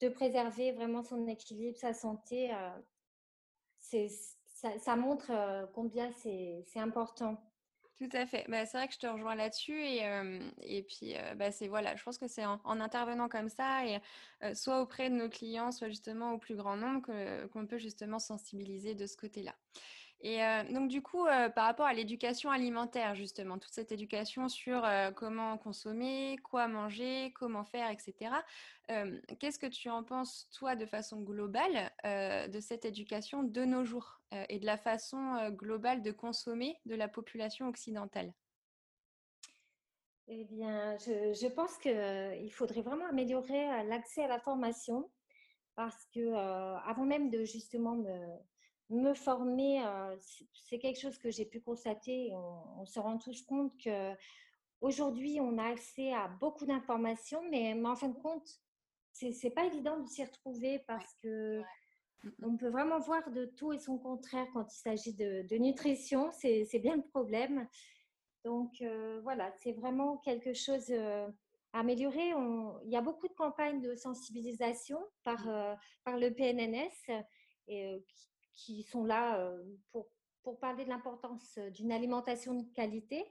de 0.00 0.08
préserver 0.08 0.72
vraiment 0.72 1.02
son 1.02 1.26
équilibre, 1.26 1.78
sa 1.78 1.92
santé. 1.92 2.52
Euh, 2.52 4.08
ça, 4.46 4.78
ça, 4.78 4.96
montre 4.96 5.30
euh, 5.30 5.66
combien 5.74 6.10
c'est 6.12 6.64
important. 6.76 7.40
Tout 7.98 8.08
à 8.12 8.26
fait. 8.26 8.44
Bah, 8.48 8.64
c'est 8.64 8.78
vrai 8.78 8.86
que 8.86 8.94
je 8.94 8.98
te 9.00 9.06
rejoins 9.08 9.34
là-dessus 9.34 9.82
et, 9.82 10.82
puis 10.88 11.14
bah, 11.36 11.50
voilà, 11.68 11.96
je 11.96 12.02
pense 12.04 12.16
que 12.16 12.28
c'est 12.28 12.46
en, 12.46 12.60
intervenant 12.64 13.28
comme 13.28 13.48
ça 13.48 13.84
et 13.84 13.98
soit 14.54 14.80
auprès 14.80 15.10
de 15.10 15.16
nos 15.16 15.28
clients, 15.28 15.72
soit 15.72 15.88
justement 15.88 16.32
au 16.32 16.38
plus 16.38 16.54
grand 16.54 16.76
nombre 16.76 17.02
qu'on 17.48 17.66
peut 17.66 17.78
justement 17.78 18.20
sensibiliser 18.20 18.94
de 18.94 19.06
ce 19.06 19.16
côté-là. 19.16 19.54
Et 20.20 20.42
euh, 20.42 20.64
donc 20.72 20.88
du 20.88 21.00
coup, 21.00 21.26
euh, 21.26 21.48
par 21.48 21.66
rapport 21.66 21.86
à 21.86 21.92
l'éducation 21.92 22.50
alimentaire, 22.50 23.14
justement, 23.14 23.58
toute 23.58 23.72
cette 23.72 23.92
éducation 23.92 24.48
sur 24.48 24.84
euh, 24.84 25.12
comment 25.12 25.56
consommer, 25.58 26.36
quoi 26.42 26.66
manger, 26.66 27.32
comment 27.36 27.64
faire, 27.64 27.90
etc. 27.90 28.32
Qu'est-ce 29.38 29.58
que 29.58 29.66
tu 29.66 29.90
en 29.90 30.02
penses, 30.02 30.48
toi, 30.50 30.74
de 30.74 30.86
façon 30.86 31.20
globale, 31.20 31.92
de 32.04 32.58
cette 32.58 32.86
éducation 32.86 33.42
de 33.42 33.64
nos 33.66 33.84
jours 33.84 34.22
et 34.48 34.58
de 34.58 34.64
la 34.64 34.78
façon 34.78 35.50
globale 35.50 36.00
de 36.00 36.10
consommer 36.10 36.74
de 36.86 36.94
la 36.94 37.06
population 37.06 37.68
occidentale? 37.68 38.32
Eh 40.28 40.44
bien, 40.44 40.96
je, 40.96 41.34
je 41.34 41.48
pense 41.48 41.76
qu'il 41.76 42.50
faudrait 42.50 42.80
vraiment 42.80 43.04
améliorer 43.04 43.84
l'accès 43.84 44.24
à 44.24 44.28
la 44.28 44.38
formation 44.38 45.10
parce 45.74 46.06
que 46.06 46.32
avant 46.88 47.04
même 47.04 47.28
de 47.28 47.44
justement 47.44 47.94
me 47.94 48.38
me 48.90 49.14
former, 49.14 49.84
euh, 49.84 50.16
c'est 50.64 50.78
quelque 50.78 51.00
chose 51.00 51.18
que 51.18 51.30
j'ai 51.30 51.44
pu 51.44 51.60
constater. 51.60 52.32
On, 52.32 52.86
se 52.86 52.98
rend 52.98 53.18
tous 53.18 53.42
compte 53.42 53.76
que 53.82 54.14
aujourd'hui, 54.80 55.40
on 55.40 55.58
a 55.58 55.64
accès 55.64 56.12
à 56.12 56.28
beaucoup 56.28 56.64
d'informations, 56.64 57.42
mais, 57.50 57.74
en 57.84 57.96
fin 57.96 58.08
de 58.08 58.18
compte, 58.18 58.48
c'est 59.12 59.50
pas 59.50 59.64
évident 59.64 59.98
de 59.98 60.06
s'y 60.06 60.24
retrouver 60.24 60.78
parce 60.86 61.12
que 61.22 61.62
on 62.42 62.56
peut 62.56 62.68
vraiment 62.68 62.98
voir 62.98 63.30
de 63.30 63.44
tout 63.44 63.72
et 63.72 63.78
son 63.78 63.98
contraire 63.98 64.46
quand 64.52 64.72
il 64.72 64.78
s'agit 64.78 65.14
de, 65.14 65.56
nutrition. 65.56 66.30
C'est 66.32 66.78
bien 66.80 66.96
le 66.96 67.02
problème. 67.02 67.68
Donc 68.44 68.80
euh, 68.80 69.20
voilà, 69.22 69.52
c'est 69.62 69.72
vraiment 69.72 70.16
quelque 70.18 70.54
chose 70.54 70.86
euh, 70.90 71.28
à 71.72 71.80
améliorer. 71.80 72.30
il 72.84 72.90
y 72.90 72.96
a 72.96 73.02
beaucoup 73.02 73.28
de 73.28 73.34
campagnes 73.34 73.80
de 73.80 73.94
sensibilisation 73.94 74.98
par, 75.24 75.44
par 76.04 76.16
le 76.16 76.32
PNNS 76.32 77.24
et, 77.66 78.04
qui 78.58 78.82
sont 78.82 79.04
là 79.04 79.38
euh, 79.38 79.62
pour, 79.92 80.08
pour 80.42 80.58
parler 80.58 80.84
de 80.84 80.90
l'importance 80.90 81.56
euh, 81.58 81.70
d'une 81.70 81.92
alimentation 81.92 82.54
de 82.54 82.64
qualité. 82.74 83.24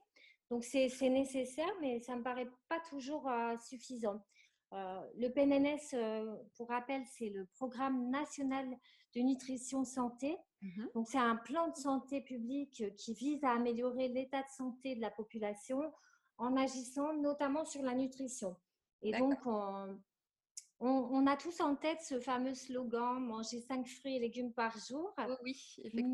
Donc, 0.49 0.63
c'est 0.63 0.87
nécessaire, 1.01 1.69
mais 1.81 1.99
ça 1.99 2.13
ne 2.13 2.19
me 2.19 2.23
paraît 2.23 2.49
pas 2.69 2.79
toujours 2.89 3.27
euh, 3.27 3.57
suffisant. 3.57 4.23
le 4.71 5.27
PNNS, 5.27 6.39
pour 6.55 6.69
rappel, 6.69 7.03
c'est 7.05 7.29
le 7.29 7.45
Programme 7.57 8.09
national 8.09 8.65
de 9.13 9.21
nutrition 9.21 9.83
santé. 9.83 10.37
Mhm. 10.61 10.89
Donc, 10.95 11.07
c'est 11.09 11.17
un 11.17 11.35
plan 11.35 11.67
de 11.67 11.75
santé 11.75 12.21
publique 12.21 12.95
qui 12.95 13.13
vise 13.13 13.43
à 13.43 13.51
améliorer 13.51 14.07
l'état 14.07 14.41
de 14.41 14.49
santé 14.49 14.95
de 14.95 15.01
la 15.01 15.11
population 15.11 15.93
en 16.37 16.55
agissant 16.55 17.13
notamment 17.13 17.65
sur 17.65 17.81
la 17.81 17.93
nutrition. 17.93 18.55
Et 19.01 19.11
donc, 19.11 19.37
on, 19.45 19.99
on, 20.79 21.25
a 21.27 21.35
tous 21.35 21.59
en 21.61 21.75
tête 21.75 22.01
ce 22.01 22.19
fameux 22.19 22.53
slogan 22.53 23.19
manger 23.19 23.61
cinq 23.61 23.87
fruits 23.87 24.17
et 24.17 24.19
légumes 24.19 24.53
par 24.53 24.77
jour. 24.77 25.13
oui, 25.43 25.75
effectivement. 25.79 26.09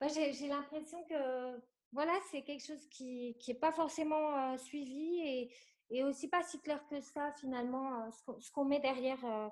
Mais 0.00 0.08
euh, 0.08 0.32
j'ai 0.32 0.48
l'impression 0.48 1.02
que 1.04 1.60
voilà, 1.92 2.12
c'est 2.30 2.42
quelque 2.42 2.64
chose 2.64 2.86
qui 2.90 3.36
n'est 3.46 3.54
pas 3.54 3.72
forcément 3.72 4.36
euh, 4.36 4.56
suivi 4.58 5.20
et, 5.20 5.50
et, 5.90 6.04
aussi 6.04 6.28
pas 6.28 6.42
si 6.42 6.60
clair 6.60 6.84
que 6.88 7.00
ça 7.00 7.32
finalement, 7.40 8.02
euh, 8.02 8.36
ce 8.40 8.50
qu'on 8.50 8.64
met 8.64 8.80
derrière 8.80 9.50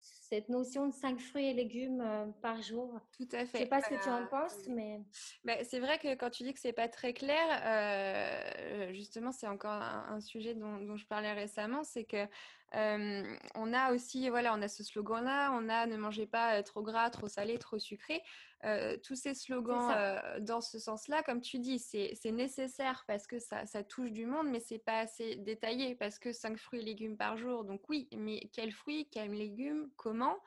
cette 0.00 0.48
notion 0.48 0.88
de 0.88 0.92
cinq 0.92 1.18
fruits 1.20 1.46
et 1.46 1.54
légumes 1.54 2.32
par 2.42 2.60
jour. 2.62 3.00
Tout 3.16 3.28
à 3.32 3.46
fait. 3.46 3.58
Je 3.58 3.62
sais 3.62 3.68
pas 3.68 3.80
ce 3.80 3.88
que 3.88 4.02
tu 4.02 4.08
en 4.08 4.22
bah, 4.22 4.28
penses, 4.30 4.68
mais... 4.68 5.00
Bah, 5.44 5.64
c'est 5.64 5.80
vrai 5.80 5.98
que 5.98 6.14
quand 6.14 6.30
tu 6.30 6.42
dis 6.42 6.52
que 6.52 6.60
c'est 6.60 6.72
pas 6.72 6.88
très 6.88 7.12
clair, 7.12 7.46
euh, 7.64 8.92
justement, 8.92 9.32
c'est 9.32 9.48
encore 9.48 9.72
un, 9.72 10.20
sujet 10.20 10.54
dont, 10.54 10.96
je 10.96 11.06
parlais 11.06 11.32
récemment, 11.32 11.82
c'est 11.82 12.04
que 12.04 12.26
euh, 12.74 13.22
on 13.54 13.72
a 13.72 13.92
aussi, 13.92 14.28
voilà, 14.28 14.54
on 14.54 14.62
a 14.62 14.68
ce 14.68 14.82
slogan-là, 14.84 15.52
on 15.52 15.68
a 15.68 15.86
ne 15.86 15.96
mangez 15.96 16.26
pas 16.26 16.62
trop 16.62 16.82
gras, 16.82 17.10
trop 17.10 17.28
salé, 17.28 17.58
trop 17.58 17.78
sucré. 17.78 18.22
tous 19.04 19.14
ces 19.14 19.34
slogans 19.34 20.20
dans 20.40 20.60
ce 20.60 20.78
sens-là, 20.78 21.22
comme 21.22 21.40
tu 21.40 21.58
dis, 21.58 21.78
c'est 21.78 22.32
nécessaire 22.32 23.04
parce 23.06 23.26
que 23.26 23.38
ça, 23.38 23.66
ça, 23.66 23.82
touche 23.82 24.12
du 24.12 24.26
monde, 24.26 24.48
mais 24.48 24.60
c'est 24.60 24.78
pas 24.78 24.98
assez 24.98 25.36
détaillé 25.36 25.94
parce 25.94 26.18
que 26.18 26.32
cinq 26.32 26.58
fruits 26.58 26.80
et 26.80 26.84
légumes 26.84 27.16
par 27.16 27.36
jour, 27.36 27.64
donc 27.64 27.88
oui, 27.88 28.08
mais 28.16 28.48
quels 28.52 28.72
fruits, 28.72 29.08
quels 29.10 29.32
légumes, 29.32 29.90
comment? 29.96 30.38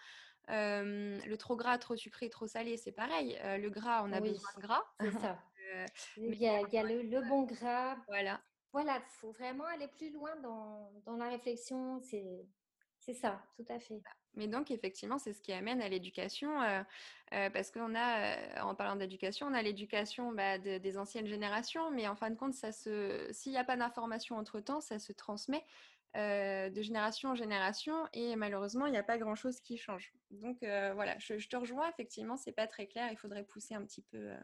Le 0.47 1.35
trop 1.35 1.55
gras, 1.55 1.77
trop 1.77 1.95
sucré, 1.95 2.29
trop 2.29 2.47
salé, 2.47 2.77
c'est 2.77 2.91
pareil. 2.91 3.39
le 3.43 3.69
gras, 3.69 4.03
on 4.03 4.11
a 4.11 4.19
besoin 4.19 4.49
de 4.57 4.61
gras. 4.61 4.83
C'est 4.99 5.11
ça. 5.19 5.39
il 6.17 6.35
y 6.35 6.47
a, 6.47 6.61
il 6.61 6.73
y 6.73 6.77
a 6.77 6.83
le, 6.83 7.27
bon 7.27 7.43
gras. 7.43 7.95
Voilà. 8.07 8.41
Voilà, 8.73 8.97
il 8.97 9.11
faut 9.19 9.31
vraiment 9.31 9.65
aller 9.65 9.87
plus 9.87 10.11
loin 10.11 10.35
dans, 10.37 11.17
la 11.17 11.29
réflexion. 11.29 11.99
C'est 12.01 13.13
ça, 13.13 13.41
tout 13.55 13.65
à 13.69 13.79
fait. 13.79 14.01
Mais 14.35 14.47
donc, 14.47 14.71
effectivement, 14.71 15.17
c'est 15.17 15.33
ce 15.33 15.41
qui 15.41 15.51
amène 15.51 15.81
à 15.81 15.89
l'éducation, 15.89 16.51
parce 17.29 17.71
qu'on 17.71 17.95
a, 17.95 18.63
en 18.63 18.75
parlant 18.75 18.95
d'éducation, 18.95 19.47
on 19.47 19.53
a 19.53 19.61
l'éducation 19.61 20.31
bah, 20.31 20.57
des 20.57 20.97
anciennes 20.97 21.27
générations, 21.27 21.91
mais 21.91 22.07
en 22.07 22.15
fin 22.15 22.29
de 22.29 22.35
compte, 22.35 22.53
s'il 22.53 23.51
n'y 23.51 23.57
a 23.57 23.65
pas 23.65 23.75
d'information 23.75 24.37
entre-temps, 24.37 24.79
ça 24.79 24.99
se 24.99 25.11
transmet. 25.11 25.65
Euh, 26.17 26.69
de 26.69 26.81
génération 26.81 27.29
en 27.29 27.35
génération 27.35 28.05
et 28.11 28.35
malheureusement 28.35 28.85
il 28.85 28.91
n'y 28.91 28.97
a 28.97 29.03
pas 29.03 29.17
grand 29.17 29.35
chose 29.35 29.61
qui 29.61 29.77
change. 29.77 30.11
Donc 30.29 30.61
euh, 30.61 30.91
voilà, 30.93 31.17
je, 31.19 31.35
te 31.47 31.55
rejoins 31.55 31.89
effectivement, 31.89 32.35
c'est 32.35 32.51
pas 32.51 32.67
très 32.67 32.85
clair, 32.85 33.09
il 33.11 33.17
faudrait 33.17 33.45
pousser 33.45 33.75
un 33.75 33.85
petit 33.85 34.01
peu, 34.01 34.17
euh, 34.17 34.37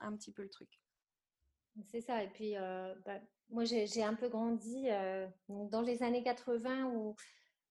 un 0.00 0.16
petit 0.16 0.32
peu 0.32 0.40
le 0.42 0.48
truc. 0.48 0.80
C'est 1.86 2.00
ça, 2.00 2.22
et 2.22 2.28
puis 2.28 2.54
bah, 2.54 3.20
moi 3.48 3.64
j'ai 3.64 4.02
un 4.02 4.14
peu 4.14 4.28
grandi 4.28 4.88
dans 5.48 5.82
les 5.82 6.02
années 6.02 6.22
80 6.22 6.86
où, 6.86 7.14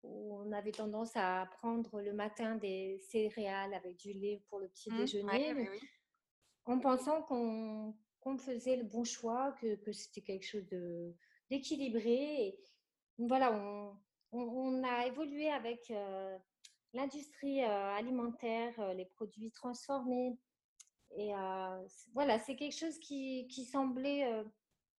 on 0.04 0.52
avait 0.52 0.70
tendance 0.70 1.10
à 1.16 1.48
prendre 1.54 2.00
le 2.00 2.12
matin 2.12 2.54
des 2.54 2.98
céréales 3.10 3.74
avec 3.74 3.96
du 3.96 4.12
lait 4.12 4.40
pour 4.48 4.60
le 4.60 4.68
petit 4.68 4.90
mmh, 4.90 4.96
déjeuner, 4.96 5.68
en 6.66 6.78
pensant 6.78 7.22
qu'on 7.22 7.94
faisait 8.38 8.76
le 8.76 8.84
bon 8.84 9.02
choix, 9.02 9.52
que, 9.60 9.74
que 9.74 9.90
c'était 9.90 10.22
quelque 10.22 10.46
chose 10.46 10.64
d'équilibré 11.50 12.56
voilà, 13.18 13.52
on, 14.32 14.84
a 14.84 15.06
évolué 15.06 15.50
avec 15.50 15.90
euh, 15.90 16.38
l'industrie 16.92 17.64
euh, 17.64 17.94
alimentaire, 17.94 18.72
euh, 18.78 18.94
les 18.94 19.06
produits 19.06 19.50
transformés. 19.50 20.38
Et 21.18 21.32
voilà, 22.14 22.38
c'est 22.38 22.56
quelque 22.56 22.76
chose 22.76 22.98
qui, 22.98 23.68
semblait 23.70 24.24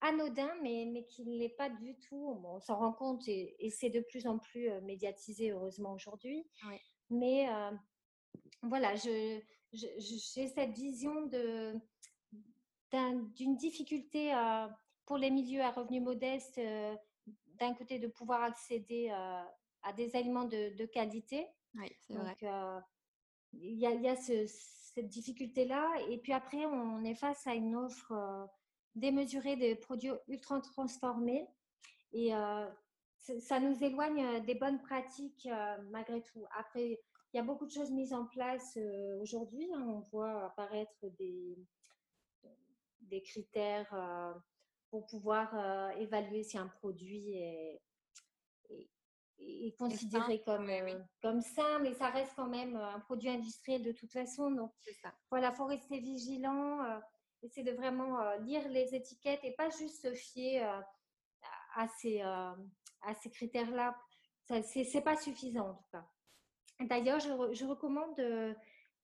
anodin, 0.02 0.54
mais, 0.62 0.88
mais 0.92 1.06
qui 1.06 1.26
ne 1.26 1.38
l'est 1.38 1.50
pas 1.50 1.70
du 1.70 1.98
tout. 2.00 2.40
on 2.44 2.60
s'en 2.60 2.78
rend 2.78 2.94
compte 2.94 3.28
et, 3.28 3.70
c'est 3.70 3.90
de 3.90 4.02
plus 4.02 4.28
en 4.28 4.38
plus 4.38 4.70
médiatisé, 4.82 5.52
heureusement, 5.52 5.94
aujourd'hui. 5.94 6.46
Mais 7.10 7.48
voilà, 8.64 8.96
j'ai 8.96 9.44
cette 9.74 10.72
vision 10.72 11.26
d'une 12.92 13.56
difficulté 13.56 14.34
pour 15.06 15.18
les 15.18 15.32
milieux 15.32 15.62
à 15.62 15.72
revenus 15.72 16.04
modestes 16.04 16.60
d'un 17.60 17.74
côté 17.74 18.00
de 18.00 18.08
pouvoir 18.08 18.42
accéder 18.44 19.10
euh, 19.12 19.44
à 19.84 19.94
des 19.94 20.16
aliments 20.16 20.46
de, 20.46 20.86
qualité. 20.86 21.46
Oui, 21.76 21.92
c'est 22.02 22.14
vrai. 22.14 22.36
Euh, 22.44 22.80
il 23.54 23.78
y 23.78 23.86
a, 23.86 23.94
y 23.94 24.08
a 24.08 24.16
cette 25.00 25.10
difficulté-là. 25.10 25.88
Et 26.10 26.18
puis 26.18 26.34
après, 26.34 26.66
on 26.66 27.04
est 27.04 27.16
face 27.16 27.48
à 27.48 27.54
une 27.54 27.76
offre 27.76 28.12
euh, 28.12 28.46
démesurée 28.96 29.56
de 29.56 29.80
produits 29.80 30.12
ultra 30.28 30.60
transformés. 30.62 31.48
Et 32.12 32.32
ça 33.40 33.60
nous 33.60 33.84
éloigne 33.84 34.44
des 34.44 34.56
bonnes 34.56 34.82
pratiques 34.82 35.48
malgré 35.92 36.24
tout. 36.24 36.44
Après, 36.58 37.00
il 37.32 37.38
y 37.38 37.40
a 37.40 37.44
beaucoup 37.44 37.68
de 37.68 37.72
choses 37.72 37.92
mises 37.92 38.14
en 38.14 38.26
place 38.26 38.80
aujourd'hui. 39.22 39.70
Hein. 39.76 39.86
On 39.88 40.00
voit 40.00 40.46
apparaître 40.46 41.06
des, 41.20 41.56
des 43.02 43.22
critères 43.22 43.94
pour 44.90 45.06
pouvoir 45.06 45.52
euh, 45.54 45.90
évaluer 46.00 46.44
si 46.44 46.58
un 46.58 46.68
produit 46.68 47.34
est, 47.34 47.82
considéré 49.78 50.42
comme, 50.42 50.70
euh, 50.70 51.00
comme 51.22 51.42
sain, 51.42 51.80
mais 51.80 51.94
ça 51.94 52.10
reste 52.10 52.34
quand 52.36 52.48
même 52.48 52.76
euh, 52.76 52.96
un 52.96 53.00
produit 53.00 53.30
industriel 53.30 53.84
de 53.84 53.92
toute 53.92 54.12
façon. 54.12 54.52
Donc, 54.52 54.72
ça. 55.02 55.14
voilà, 55.30 55.50
il 55.50 55.56
faut 55.56 55.66
rester 55.66 56.00
vigilant, 56.00 56.80
essayer 57.42 57.64
de 57.64 57.76
vraiment 57.76 58.34
lire 58.40 58.68
les 58.70 58.94
étiquettes 58.96 59.44
et 59.44 59.54
pas 59.54 59.70
juste 59.70 60.02
se 60.02 60.14
fier 60.14 60.62
à 61.76 61.88
ces, 62.00 62.22
à 62.22 63.14
ces 63.22 63.30
critères-là. 63.30 63.96
Ce 64.48 64.96
n'est 64.96 65.04
pas 65.04 65.16
suffisant 65.16 65.70
en 65.70 65.74
tout 65.76 65.88
cas. 65.92 66.06
D'ailleurs, 66.82 67.20
je, 67.20 67.54
je, 67.54 67.66
recommande 67.66 68.20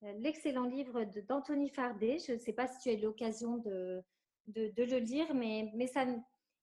l'excellent 0.01 0.63
livre 0.63 1.03
d'Anthony 1.27 1.69
Fardet. 1.69 2.17
Je 2.19 2.33
ne 2.33 2.39
sais 2.39 2.53
pas 2.53 2.67
si 2.67 2.79
tu 2.79 2.89
as 2.89 2.93
eu 2.93 3.01
l'occasion 3.01 3.57
de, 3.57 4.03
de, 4.47 4.83
le 4.83 4.97
lire, 4.97 5.33
mais, 5.33 5.71
mais 5.75 5.87
ça 5.87 6.05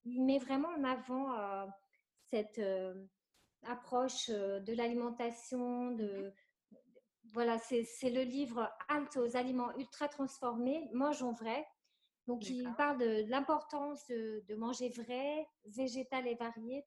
il 0.04 0.24
met 0.24 0.38
vraiment 0.38 0.68
en 0.68 0.84
avant 0.84 1.32
euh, 1.38 1.66
cette 2.30 2.58
euh, 2.58 2.94
approche 3.64 4.28
euh, 4.30 4.60
de 4.60 4.72
l'alimentation, 4.72 5.92
de, 5.92 6.32
voilà, 7.32 7.58
c'est 7.58 8.10
le 8.10 8.22
livre 8.22 8.70
Halte 8.88 9.16
aux 9.16 9.36
aliments 9.36 9.76
ultra 9.78 10.08
transformés, 10.08 10.88
mangeons 10.92 11.32
vrai. 11.32 11.66
Donc, 12.26 12.48
il 12.48 12.72
parle 12.76 12.98
de, 12.98 13.24
l'importance 13.28 14.06
de, 14.06 14.54
manger 14.54 14.90
vrai, 14.90 15.48
végétal 15.64 16.26
et 16.28 16.34
varié 16.34 16.84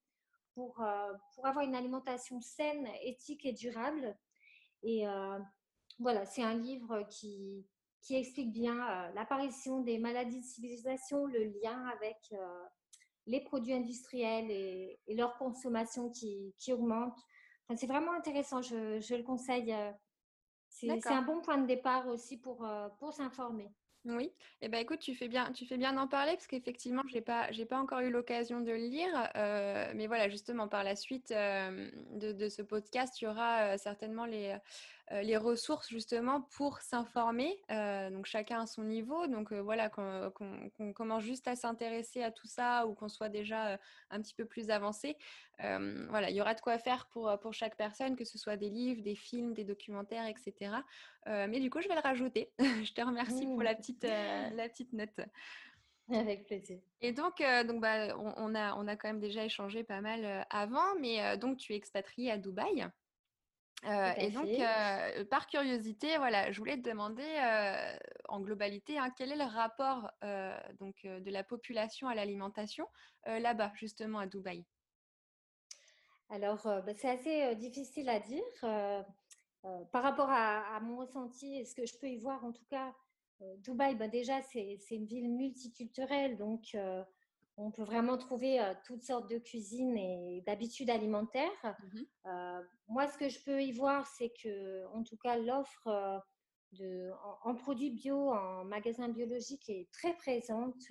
pour, 0.54 0.76
pour 1.34 1.46
avoir 1.46 1.66
une 1.66 1.76
alimentation 1.76 2.40
saine, 2.40 2.88
éthique 3.02 3.46
et 3.46 3.52
durable. 3.52 4.16
Et 4.84 5.04
voilà, 6.00 6.26
c'est 6.26 6.44
un 6.44 6.54
livre 6.54 7.02
qui, 7.10 7.66
qui 8.02 8.16
explique 8.16 8.54
bien 8.54 9.12
l'apparition 9.14 9.82
des 9.82 9.98
maladies 9.98 10.40
de 10.40 10.46
civilisation, 10.46 11.26
le 11.26 11.44
lien 11.44 11.86
avec 11.88 12.34
les 13.28 13.42
produits 13.42 13.74
industriels 13.74 14.52
et, 14.52 15.00
leur 15.10 15.38
consommation 15.38 16.10
qui, 16.10 16.54
qui 16.58 16.74
augmente. 16.74 17.18
Enfin, 17.68 17.78
c'est 17.78 17.88
vraiment 17.88 18.14
intéressant, 18.14 18.62
je, 18.62 19.00
je 19.00 19.16
le 19.16 19.24
conseille. 19.24 19.76
C'est 20.70 21.08
un 21.08 21.22
bon 21.22 21.42
point 21.42 21.58
de 21.58 21.66
départ 21.66 22.08
aussi 22.08 22.38
pour, 22.38 22.68
pour 23.00 23.14
s'informer. 23.14 23.72
Oui, 24.06 24.26
et 24.26 24.66
eh 24.66 24.68
ben 24.70 24.78
écoute, 24.78 25.00
tu 25.00 25.16
fais 25.16 25.28
bien, 25.28 25.52
tu 25.52 25.66
fais 25.66 25.78
bien 25.78 25.94
d'en 25.94 26.08
parler 26.08 26.34
parce 26.34 26.46
qu'effectivement, 26.46 27.02
j'ai 27.08 27.22
pas, 27.22 27.52
j'ai 27.52 27.66
pas 27.66 27.80
encore 27.80 28.02
eu 28.02 28.12
l'occasion 28.12 28.62
de 28.62 28.72
le 28.72 28.78
lire, 28.78 29.32
euh, 29.36 29.92
mais 29.96 30.06
voilà, 30.06 30.30
justement 30.30 30.68
par 30.68 30.84
la 30.84 30.96
suite 30.96 31.32
euh, 31.32 31.90
de, 32.12 32.48
ce 32.48 32.62
podcast, 32.62 33.20
il 33.20 33.26
y 33.26 33.28
aura 33.28 33.74
euh, 33.74 33.78
certainement 33.78 34.26
les, 34.26 34.50
euh, 34.50 34.58
les 35.12 35.38
ressources 35.38 35.90
justement 35.90 36.42
pour 36.42 36.80
s'informer, 36.80 37.60
euh, 37.70 38.10
donc 38.10 38.26
chacun 38.26 38.62
à 38.62 38.66
son 38.66 38.84
niveau. 38.84 39.28
Donc 39.28 39.52
euh, 39.52 39.62
voilà, 39.62 39.90
qu'on 39.90 40.94
commence 40.94 41.24
juste 41.24 41.48
à 41.48 41.56
s'intéresser 41.56 42.24
à 42.24 42.32
tout 42.32 42.48
ça 42.48 42.88
ou 42.88 42.96
qu'on 42.96 43.10
soit 43.10 43.30
déjà 43.30 43.80
un 44.10 44.22
petit 44.22 44.34
peu 44.34 44.46
plus 44.46 44.70
avancé. 44.70 45.18
voilà, 45.60 46.30
il 46.30 46.36
y 46.36 46.42
aura 46.42 46.56
de 46.56 46.62
quoi 46.62 46.80
faire 46.80 47.08
pour, 47.08 47.38
pour 47.40 47.54
chaque 47.54 47.78
personne, 47.78 48.16
que 48.16 48.26
ce 48.26 48.38
soit 48.38 48.58
des 48.58 48.70
livres, 48.70 49.02
des 49.04 49.16
films, 49.16 49.54
des 49.54 49.64
documentaires, 49.64 50.26
etc. 50.26 50.72
mais 51.26 51.60
du 51.60 51.70
coup, 51.70 51.82
je 51.82 51.88
vais 51.88 51.96
le 51.96 52.02
rajouter. 52.02 52.52
je 52.60 52.94
te 52.94 53.02
remercie 53.02 53.46
pour 53.46 53.62
la 53.62 53.74
mmh. 53.74 53.78
petite, 53.78 54.04
la 54.56 54.70
petite 54.70 54.94
note. 54.94 55.20
Avec 56.12 56.46
plaisir. 56.46 56.80
Et 57.02 57.14
donc, 57.14 57.42
donc 57.68 57.82
bah, 57.82 58.16
on, 58.18 58.54
a, 58.54 58.76
on 58.76 58.88
a 58.88 58.96
quand 58.96 59.08
même 59.08 59.20
déjà 59.20 59.44
échangé 59.44 59.84
pas 59.84 60.02
mal 60.02 60.46
avant, 60.50 60.96
mais 61.00 61.38
donc 61.38 61.58
tu 61.58 61.74
es 61.74 61.76
expatriée 61.76 62.32
à 62.32 62.38
Dubaï. 62.38 62.88
Euh, 63.88 64.14
et 64.18 64.32
donc, 64.32 64.48
euh, 64.48 65.26
par 65.26 65.48
curiosité, 65.48 66.18
voilà, 66.18 66.52
je 66.52 66.58
voulais 66.58 66.78
te 66.78 66.90
demander 66.90 67.24
euh, 67.24 67.98
en 68.30 68.42
globalité, 68.42 68.98
hein, 68.98 69.12
quel 69.16 69.32
est 69.32 69.38
le 69.38 69.44
rapport 69.44 70.10
donc, 70.80 70.96
de 71.04 71.32
la 71.32 71.44
population 71.44 72.08
à 72.08 72.16
l'alimentation 72.16 72.88
là-bas, 73.26 73.72
justement 73.76 74.20
à 74.20 74.28
Dubaï? 74.28 74.66
Alors, 76.30 76.64
bah, 76.64 76.94
c'est 76.96 77.10
assez 77.10 77.56
difficile 77.56 78.10
à 78.10 78.20
dire. 78.20 78.44
par 79.92 80.04
rapport 80.04 80.30
à, 80.30 80.80
mon 80.82 80.98
ressenti 80.98 81.58
et 81.58 81.66
ce 81.66 81.76
que 81.76 81.86
je 81.86 81.98
peux 82.00 82.08
y 82.08 82.18
voir, 82.18 82.44
en 82.44 82.52
tout 82.52 82.66
cas, 82.70 82.94
Dubaï, 83.58 83.96
bah, 83.96 84.08
déjà, 84.08 84.42
c'est 84.42 84.80
une 84.92 85.06
ville 85.06 85.30
multiculturelle, 85.30 86.38
donc 86.38 86.76
on 87.58 87.72
peut 87.72 87.84
vraiment 87.84 88.18
trouver 88.18 88.60
toutes 88.86 89.04
sortes 89.04 89.30
de 89.30 89.38
cuisines 89.38 89.98
et 89.98 90.44
d'habitudes 90.46 90.90
alimentaires. 90.90 91.76
Mmh 91.94 92.02
moi, 92.88 93.08
ce 93.08 93.18
que 93.18 93.30
je 93.30 93.40
peux 93.44 93.64
y 93.64 93.72
voir, 93.72 94.06
c'est 94.06 94.32
que, 94.44 94.86
en 94.94 95.04
tout 95.04 95.18
cas, 95.18 95.38
l'offre 95.38 96.22
de, 96.74 97.12
en, 97.44 97.56
produits 97.56 97.90
bio, 97.90 98.32
en 98.32 98.64
magasins 98.64 99.10
biologiques 99.10 99.68
est 99.70 99.90
très 99.92 100.14
présente, 100.14 100.88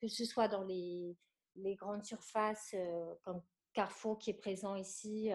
que 0.00 0.06
ce 0.06 0.24
soit 0.24 0.46
dans 0.46 0.62
les, 0.62 1.16
grandes 1.56 2.04
surfaces 2.04 2.74
comme 3.24 3.42
Carrefour 3.72 4.18
qui 4.18 4.30
est 4.30 4.38
présent 4.38 4.76
ici 4.76 5.32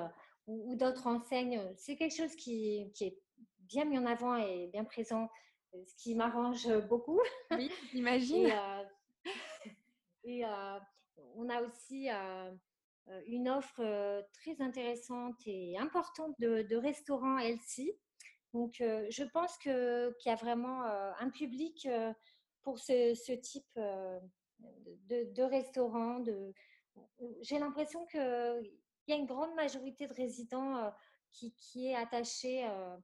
ou, 0.48 0.76
d'autres 0.76 1.08
enseignes. 1.08 1.62
C'est 1.76 1.98
quelque 1.98 2.16
chose 2.16 2.36
qui, 2.36 2.90
qui, 2.94 3.06
est 3.06 3.22
bien 3.60 3.84
mis 3.84 3.98
en 3.98 4.06
avant 4.06 4.38
et 4.38 4.68
bien 4.68 4.86
présent, 4.86 5.30
ce 5.74 5.96
qui 5.98 6.16
m'arrange 6.16 6.68
beaucoup. 6.88 7.20
Oui, 7.52 7.70
j'imagine. 7.92 8.54
Et 10.24 10.44
on 11.36 11.50
a 11.50 11.62
aussi 11.62 12.10
une 13.28 13.50
offre 13.50 14.24
très 14.34 14.62
intéressante 14.62 15.36
et 15.46 15.78
importante 15.78 16.36
de, 16.40 16.76
restaurants 16.76 17.38
healthy. 17.38 17.92
Donc, 18.54 18.76
je 18.80 19.24
pense 19.32 19.58
qu'il 19.58 20.16
y 20.26 20.30
a 20.30 20.36
vraiment 20.36 20.84
un 20.84 21.30
public 21.30 21.88
pour 22.62 22.80
ce, 22.80 23.36
type 23.36 23.76
de, 23.76 25.34
de 25.34 25.44
restaurant. 25.44 26.20
De... 26.20 26.54
J'ai 27.42 27.60
l'impression 27.60 28.06
qu'il 28.08 28.72
y 29.08 29.14
a 29.14 29.16
une 29.16 29.26
grande 29.26 29.56
majorité 29.56 30.08
de 30.08 30.14
résidents 30.14 30.92
qui, 31.32 31.54
qui, 31.56 31.88
est 31.88 31.96
attachée 31.96 32.64
à, 32.66 33.00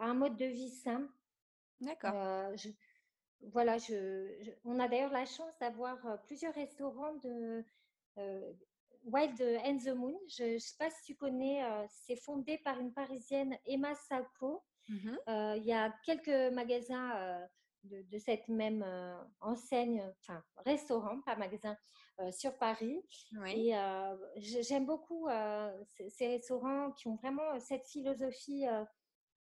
un 0.00 0.14
mode 0.14 0.36
de 0.36 0.46
vie 0.46 0.70
sain. 0.70 1.08
D'accord 1.80 2.14
voilà, 3.40 3.78
je, 3.78 4.54
on 4.64 4.78
a 4.80 4.88
d'ailleurs 4.88 5.12
la 5.12 5.26
chance 5.26 5.56
d'avoir 5.58 6.22
plusieurs 6.24 6.54
restaurants 6.54 7.14
de 7.16 7.64
Wild 9.04 9.40
and 9.64 9.78
the 9.78 9.94
Moon. 9.94 10.18
Je 10.28 10.54
ne 10.54 10.58
sais 10.58 10.76
pas 10.78 10.90
si 10.90 11.02
tu 11.04 11.14
connais, 11.14 11.62
c'est 11.88 12.16
fondé 12.16 12.58
par 12.58 12.78
une 12.78 12.92
Parisienne, 12.92 13.56
Emma 13.66 13.94
Salco. 13.94 14.62
Mmh 14.88 15.16
il 15.56 15.64
y 15.64 15.72
a 15.72 15.92
quelques 16.04 16.52
magasins 16.54 17.48
de, 17.84 18.18
cette 18.18 18.48
même 18.48 18.84
enseigne, 19.40 20.02
enfin 20.20 20.42
restaurant, 20.64 21.20
pas 21.22 21.36
magasin, 21.36 21.76
sur 22.30 22.56
Paris. 22.58 23.00
Et 23.46 23.72
j'aime 24.36 24.86
beaucoup 24.86 25.28
ces, 26.08 26.28
restaurants 26.28 26.92
qui 26.92 27.08
ont 27.08 27.16
vraiment 27.16 27.58
cette 27.60 27.86
philosophie 27.86 28.64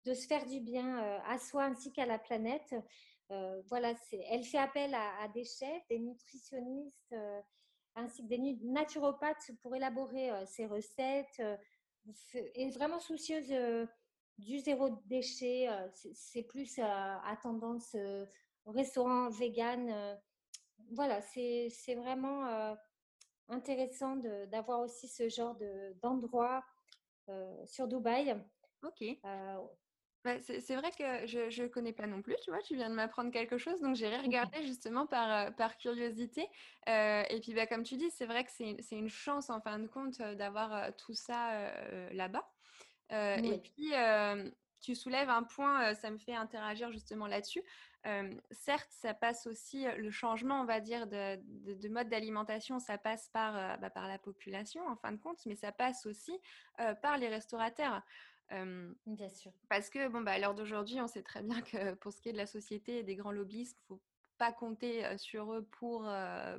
de 0.04 0.14
se 0.14 0.26
faire 0.26 0.46
du 0.46 0.60
bien 0.60 1.20
à 1.26 1.38
soi 1.38 1.64
ainsi 1.64 1.92
qu'à 1.92 2.06
la 2.06 2.18
planète. 2.18 2.74
Euh, 3.32 3.62
voilà, 3.68 3.94
elle 4.28 4.44
fait 4.44 4.58
appel 4.58 4.94
à, 4.94 5.26
des 5.28 5.44
chefs, 5.44 5.86
des 5.88 5.98
nutritionnistes, 5.98 7.12
euh, 7.12 7.40
ainsi 7.94 8.22
que 8.22 8.28
des 8.28 8.58
naturopathes 8.62 9.50
pour 9.62 9.74
élaborer 9.74 10.30
euh, 10.30 10.44
ses 10.44 10.66
recettes. 10.66 11.42
est 12.26 12.70
vraiment 12.74 13.00
soucieuse 13.00 13.52
du 14.38 14.58
zéro 14.58 14.90
déchet. 15.06 15.68
c'est 16.14 16.42
plus 16.42 16.78
à 16.78 17.38
tendance 17.42 17.96
restaurant 18.66 19.30
vegan. 19.30 20.18
voilà, 20.90 21.22
c'est 21.22 21.94
vraiment 21.94 22.76
intéressant 23.48 24.16
d'avoir 24.50 24.80
aussi 24.80 25.08
ce 25.08 25.28
genre 25.28 25.56
d'endroit 26.02 26.64
sur 27.66 27.86
Dubaï. 27.86 28.36
Ok. 28.82 29.04
Bah, 30.24 30.36
c'est 30.40 30.76
vrai 30.76 30.92
que 30.92 31.26
je 31.26 31.62
ne 31.62 31.66
connais 31.66 31.92
pas 31.92 32.06
non 32.06 32.22
plus, 32.22 32.36
tu 32.44 32.50
vois, 32.50 32.62
tu 32.62 32.76
viens 32.76 32.88
de 32.88 32.94
m'apprendre 32.94 33.32
quelque 33.32 33.58
chose, 33.58 33.80
donc 33.80 33.96
j'ai 33.96 34.16
regardé 34.16 34.62
justement 34.64 35.04
par, 35.04 35.48
euh, 35.48 35.50
par 35.50 35.76
curiosité. 35.78 36.46
Euh, 36.88 37.24
et 37.28 37.40
puis, 37.40 37.54
bah, 37.54 37.66
comme 37.66 37.82
tu 37.82 37.96
dis, 37.96 38.08
c'est 38.10 38.26
vrai 38.26 38.44
que 38.44 38.50
c'est 38.52 38.96
une 38.96 39.08
chance 39.08 39.50
en 39.50 39.60
fin 39.60 39.80
de 39.80 39.88
compte 39.88 40.20
euh, 40.20 40.36
d'avoir 40.36 40.94
tout 40.96 41.14
ça 41.14 41.72
là-bas. 42.12 42.48
Et 43.10 43.58
puis, 43.58 43.92
tu 44.80 44.94
soulèves 44.94 45.28
un 45.28 45.42
point, 45.42 45.94
ça 45.94 46.10
me 46.10 46.18
fait 46.18 46.34
interagir 46.34 46.92
justement 46.92 47.26
là-dessus. 47.26 47.62
certes, 48.52 48.90
ça 48.90 49.14
passe 49.14 49.48
aussi, 49.48 49.86
le 49.98 50.10
changement, 50.10 50.60
on 50.60 50.64
va 50.64 50.80
dire, 50.80 51.08
de, 51.08 51.38
de, 51.74 51.88
mode 51.88 52.08
d'alimentation, 52.08 52.78
ça 52.78 52.96
passe 52.96 53.28
par, 53.28 53.78
bah, 53.80 53.90
par 53.90 54.06
la 54.06 54.18
population 54.18 54.86
en 54.86 54.96
fin 54.96 55.12
de 55.12 55.18
compte, 55.18 55.44
mais 55.46 55.56
ça 55.56 55.72
passe 55.72 56.06
aussi 56.06 56.38
par 57.02 57.18
les 57.18 57.28
restaurateurs. 57.28 58.02
Bien 58.50 59.28
sûr. 59.28 59.52
Parce 59.68 59.88
que, 59.88 60.08
bon, 60.08 60.20
bah, 60.20 60.32
à 60.32 60.38
l'heure 60.38 60.54
d'aujourd'hui, 60.54 61.00
on 61.00 61.06
sait 61.06 61.22
très 61.22 61.42
bien 61.42 61.60
que 61.62 61.94
pour 61.94 62.12
ce 62.12 62.20
qui 62.20 62.28
est 62.28 62.32
de 62.32 62.38
la 62.38 62.46
société 62.46 62.98
et 62.98 63.02
des 63.02 63.16
grands 63.16 63.32
lobbyistes, 63.32 63.78
il 63.80 63.94
ne 63.94 63.96
faut 63.96 64.02
pas 64.38 64.52
compter 64.52 65.06
sur 65.18 65.54
eux 65.54 65.62
pour, 65.62 66.10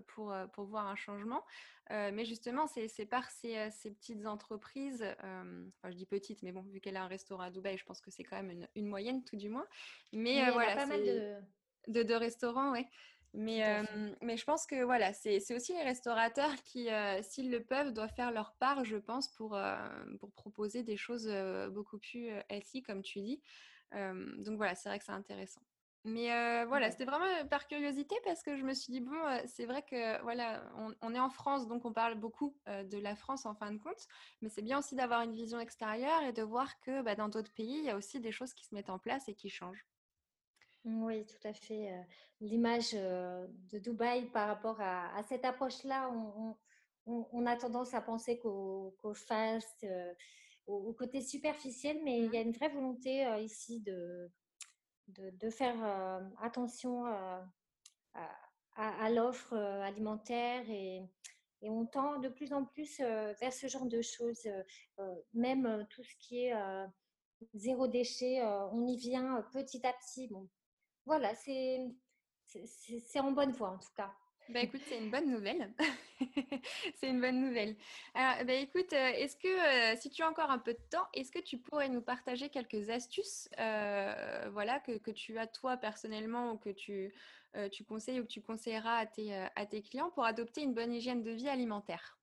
pour, 0.07 0.33
pour 0.53 0.65
voir 0.65 0.87
un 0.87 0.95
changement. 0.95 1.43
mais 1.89 2.25
justement, 2.25 2.65
c'est 2.67 3.05
par 3.05 3.29
ces, 3.29 3.69
ces, 3.71 3.91
petites 3.91 4.25
entreprises, 4.25 5.05
enfin, 5.19 5.91
je 5.91 5.95
dis 5.95 6.05
petites, 6.05 6.41
mais 6.43 6.51
bon, 6.51 6.61
vu 6.61 6.79
qu'elle 6.79 6.97
a 6.97 7.03
un 7.03 7.07
restaurant 7.07 7.43
à 7.43 7.51
Dubaï, 7.51 7.77
je 7.77 7.85
pense 7.85 8.01
que 8.01 8.09
c'est 8.09 8.23
quand 8.23 8.37
même 8.37 8.51
une, 8.51 8.67
une, 8.75 8.87
moyenne, 8.87 9.23
tout 9.23 9.35
du 9.35 9.49
moins. 9.49 9.67
Mais, 10.13 10.49
voilà, 10.51 10.75
pas 10.75 10.85
mal 10.85 11.03
de... 11.03 11.35
De, 11.89 12.01
de 12.01 12.13
restaurants, 12.13 12.71
ouais. 12.71 12.87
Mais, 13.33 13.63
mais 14.21 14.37
je 14.37 14.43
pense 14.43 14.67
que 14.67 14.83
voilà, 14.83 15.11
c'est 15.13 15.39
aussi 15.55 15.73
les 15.73 15.81
restaurateurs 15.81 16.53
qui, 16.63 16.87
s'ils 17.23 17.49
le 17.49 17.63
peuvent, 17.63 17.91
doivent 17.91 18.13
faire 18.15 18.31
leur 18.31 18.53
part, 18.53 18.85
je 18.85 18.97
pense, 18.97 19.27
pour, 19.29 19.59
pour 20.19 20.31
proposer 20.33 20.83
des 20.83 20.97
choses 20.97 21.27
beaucoup 21.71 21.97
plus 21.97 22.29
healthy, 22.49 22.83
comme 22.83 23.01
tu 23.01 23.21
dis. 23.21 23.41
donc 23.91 24.57
voilà, 24.57 24.75
c'est 24.75 24.89
vrai 24.89 24.99
que 24.99 25.05
c'est 25.05 25.11
intéressant. 25.11 25.61
Mais 26.05 26.65
voilà, 26.65 26.91
c'était 26.91 27.05
vraiment 27.05 27.25
par 27.49 27.65
curiosité 27.67 28.15
parce 28.23 28.43
que 28.43 28.55
je 28.55 28.63
me 28.63 28.73
suis 28.73 28.91
dit, 28.91 28.99
bon, 28.99 29.17
c'est 29.47 29.65
vrai 29.65 29.81
que 29.81 30.21
voilà, 30.21 30.61
on, 31.01 31.15
est 31.15 31.19
en 31.19 31.29
France, 31.29 31.67
donc 31.67 31.85
on 31.85 31.93
parle 31.93 32.15
beaucoup 32.15 32.55
de 32.67 32.97
la 32.97 33.15
France 33.15 33.45
en 33.45 33.55
fin 33.55 33.71
de 33.71 33.79
compte, 33.79 34.07
mais 34.41 34.49
c'est 34.49 34.61
bien 34.61 34.79
aussi 34.79 34.95
d'avoir 34.95 35.21
une 35.21 35.33
vision 35.33 35.59
extérieure 35.59 36.21
et 36.23 36.33
de 36.33 36.43
voir 36.43 36.79
que 36.81 37.01
bah, 37.01 37.15
dans 37.15 37.29
d'autres 37.29 37.53
pays, 37.53 37.79
il 37.79 37.85
y 37.85 37.89
a 37.89 37.95
aussi 37.95 38.19
des 38.19 38.31
choses 38.31 38.53
qui 38.53 38.65
se 38.65 38.75
mettent 38.75 38.89
en 38.89 38.99
place 38.99 39.27
et 39.27 39.33
qui 39.33 39.49
changent. 39.49 39.87
Oui, 40.85 41.25
tout 41.25 41.47
à 41.47 41.53
fait. 41.53 41.91
L'image 42.41 42.91
de 42.91 43.79
Dubaï 43.79 44.25
par 44.31 44.47
rapport 44.47 44.79
à, 44.81 45.23
cette 45.23 45.45
approche-là, 45.45 46.11
on, 47.05 47.45
a 47.45 47.55
tendance 47.55 47.93
à 47.93 48.01
penser 48.01 48.39
qu'au 48.39 49.13
fast, 49.13 49.85
au, 50.67 50.93
côté 50.93 51.21
superficiel, 51.21 52.01
mais 52.03 52.19
il 52.19 52.33
y 52.33 52.37
a 52.37 52.43
mmh. 52.43 52.47
une 52.47 52.53
vraie 52.53 52.69
volonté 52.69 53.25
ici 53.41 53.79
de, 53.79 54.29
de, 55.07 55.49
faire 55.49 55.75
attention 56.41 57.05
à, 58.75 59.09
l'offre 59.09 59.55
alimentaire 59.55 60.69
et, 60.69 61.01
et, 61.61 61.69
on 61.69 61.85
tend 61.85 62.19
de 62.19 62.27
plus 62.27 62.51
en 62.51 62.65
plus 62.65 62.99
vers 62.99 63.53
ce 63.53 63.67
genre 63.67 63.85
de 63.85 64.01
choses, 64.01 64.49
même 65.33 65.87
tout 65.91 66.03
ce 66.03 66.15
qui 66.19 66.45
est 66.45 66.53
zéro 67.53 67.87
déchet, 67.87 68.43
on 68.73 68.85
y 68.85 68.97
vient 68.97 69.41
petit 69.53 69.85
à 69.85 69.93
petit. 69.93 70.27
Bon, 70.27 70.49
voilà, 71.05 71.33
c'est 71.35 71.79
en 73.19 73.31
bonne 73.31 73.51
voie 73.51 73.71
en 73.71 73.77
tout 73.77 73.93
cas. 73.95 74.13
Bah 74.49 74.59
écoute, 74.59 74.81
c'est 74.87 74.97
une 74.97 75.09
bonne 75.09 75.31
nouvelle. 75.31 75.73
c'est 76.95 77.09
une 77.09 77.21
bonne 77.21 77.39
nouvelle. 77.39 77.77
Alors, 78.13 78.45
bah 78.45 78.53
écoute, 78.53 78.91
euh, 78.91 79.07
est-ce 79.13 79.37
que 79.37 79.47
euh, 79.47 79.95
si 79.95 80.09
tu 80.09 80.21
as 80.21 80.29
encore 80.29 80.51
un 80.51 80.59
peu 80.59 80.73
de 80.73 80.81
temps, 80.89 81.07
est-ce 81.13 81.31
que 81.31 81.39
tu 81.39 81.57
pourrais 81.57 81.87
nous 81.87 82.01
partager 82.01 82.49
quelques 82.49 82.89
astuces, 82.89 83.47
euh, 83.59 84.49
voilà, 84.51 84.79
que, 84.81 84.97
que, 84.97 85.11
tu 85.11 85.37
as 85.39 85.47
toi 85.47 85.77
personnellement 85.77 86.51
ou 86.51 86.57
que 86.57 86.69
tu, 86.69 87.13
tu 87.71 87.85
conseilles 87.85 88.19
ou 88.19 88.23
que 88.23 88.31
tu 88.31 88.41
conseilleras 88.41 88.97
à 88.97 89.05
tes, 89.05 89.33
à 89.33 89.65
tes 89.65 89.81
clients 89.81 90.11
pour 90.11 90.25
adopter 90.25 90.61
une 90.61 90.73
bonne 90.73 90.91
hygiène 90.91 91.23
de 91.23 91.31
vie 91.31 91.49
alimentaire? 91.49 92.19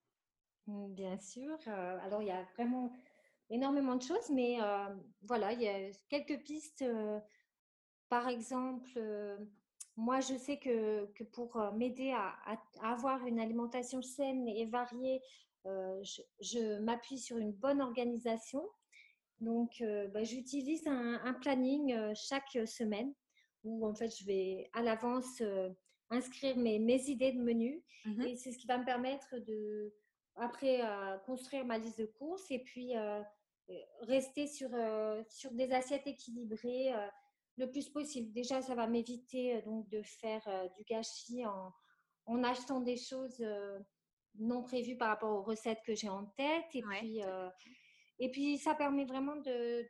Mmh, 0.66 0.92
Bien 0.92 1.18
sûr. 1.18 1.56
alors, 1.66 2.20
il 2.20 2.28
y 2.28 2.32
a 2.32 2.42
vraiment 2.54 2.92
énormément 3.48 3.96
de 3.96 4.02
choses, 4.02 4.28
mais 4.30 4.58
voilà, 5.22 5.52
il 5.52 5.62
y 5.62 5.68
a 5.68 5.90
quelques 6.10 6.42
pistes. 6.44 6.84
Par 8.10 8.28
exemple, 8.28 9.00
moi, 10.00 10.20
je 10.20 10.34
sais 10.36 10.56
que, 10.56 11.06
que 11.12 11.24
pour 11.24 11.56
euh, 11.56 11.70
m'aider 11.72 12.12
à, 12.12 12.34
avoir 12.82 13.26
une 13.26 13.38
alimentation 13.38 14.00
saine 14.00 14.48
et 14.48 14.64
variée, 14.64 15.20
euh, 15.66 16.02
je, 16.40 16.78
m'appuie 16.78 17.18
sur 17.18 17.36
une 17.36 17.52
bonne 17.52 17.82
organisation. 17.82 18.66
Donc, 19.40 19.80
euh, 19.82 20.08
bah, 20.08 20.24
j'utilise 20.24 20.86
un, 20.86 21.34
planning 21.42 22.14
chaque 22.14 22.58
semaine 22.66 23.12
où 23.62 23.86
en 23.86 23.94
fait, 23.94 24.08
je 24.18 24.24
vais 24.24 24.70
à 24.72 24.82
l'avance 24.82 25.42
inscrire 26.08 26.56
mes, 26.56 26.78
mes, 26.78 27.10
idées 27.10 27.32
de 27.32 27.42
menu. 27.42 27.82
Mmh 28.06 28.22
et 28.22 28.36
c'est 28.36 28.52
ce 28.52 28.58
qui 28.58 28.66
va 28.66 28.78
me 28.78 28.84
permettre 28.86 29.36
de, 29.36 29.92
après, 30.36 30.80
construire 31.26 31.66
ma 31.66 31.76
liste 31.76 31.98
de 31.98 32.06
courses 32.06 32.50
et 32.50 32.60
puis 32.60 32.94
rester 34.00 34.46
sur, 34.46 34.70
sur 35.28 35.52
des 35.52 35.70
assiettes 35.72 36.06
équilibrées 36.06 36.94
le 37.60 37.70
plus 37.70 37.88
possible. 37.88 38.32
Déjà, 38.32 38.62
ça 38.62 38.74
va 38.74 38.86
m'éviter 38.86 39.56
euh, 39.56 39.62
donc 39.62 39.88
de 39.88 40.02
faire 40.02 40.42
euh, 40.48 40.66
du 40.76 40.82
gâchis 40.84 41.46
en, 41.46 41.72
en 42.26 42.42
achetant 42.42 42.80
des 42.80 42.96
choses 42.96 43.40
euh, 43.40 43.78
non 44.38 44.62
prévues 44.62 44.96
par 44.96 45.08
rapport 45.08 45.30
aux 45.30 45.42
recettes 45.42 45.82
que 45.86 45.94
j'ai 45.94 46.08
en 46.08 46.24
tête. 46.36 46.64
Et, 46.74 46.82
puis, 46.82 47.20
et 48.18 48.30
puis, 48.30 48.58
ça 48.58 48.74
permet 48.74 49.04
vraiment 49.04 49.36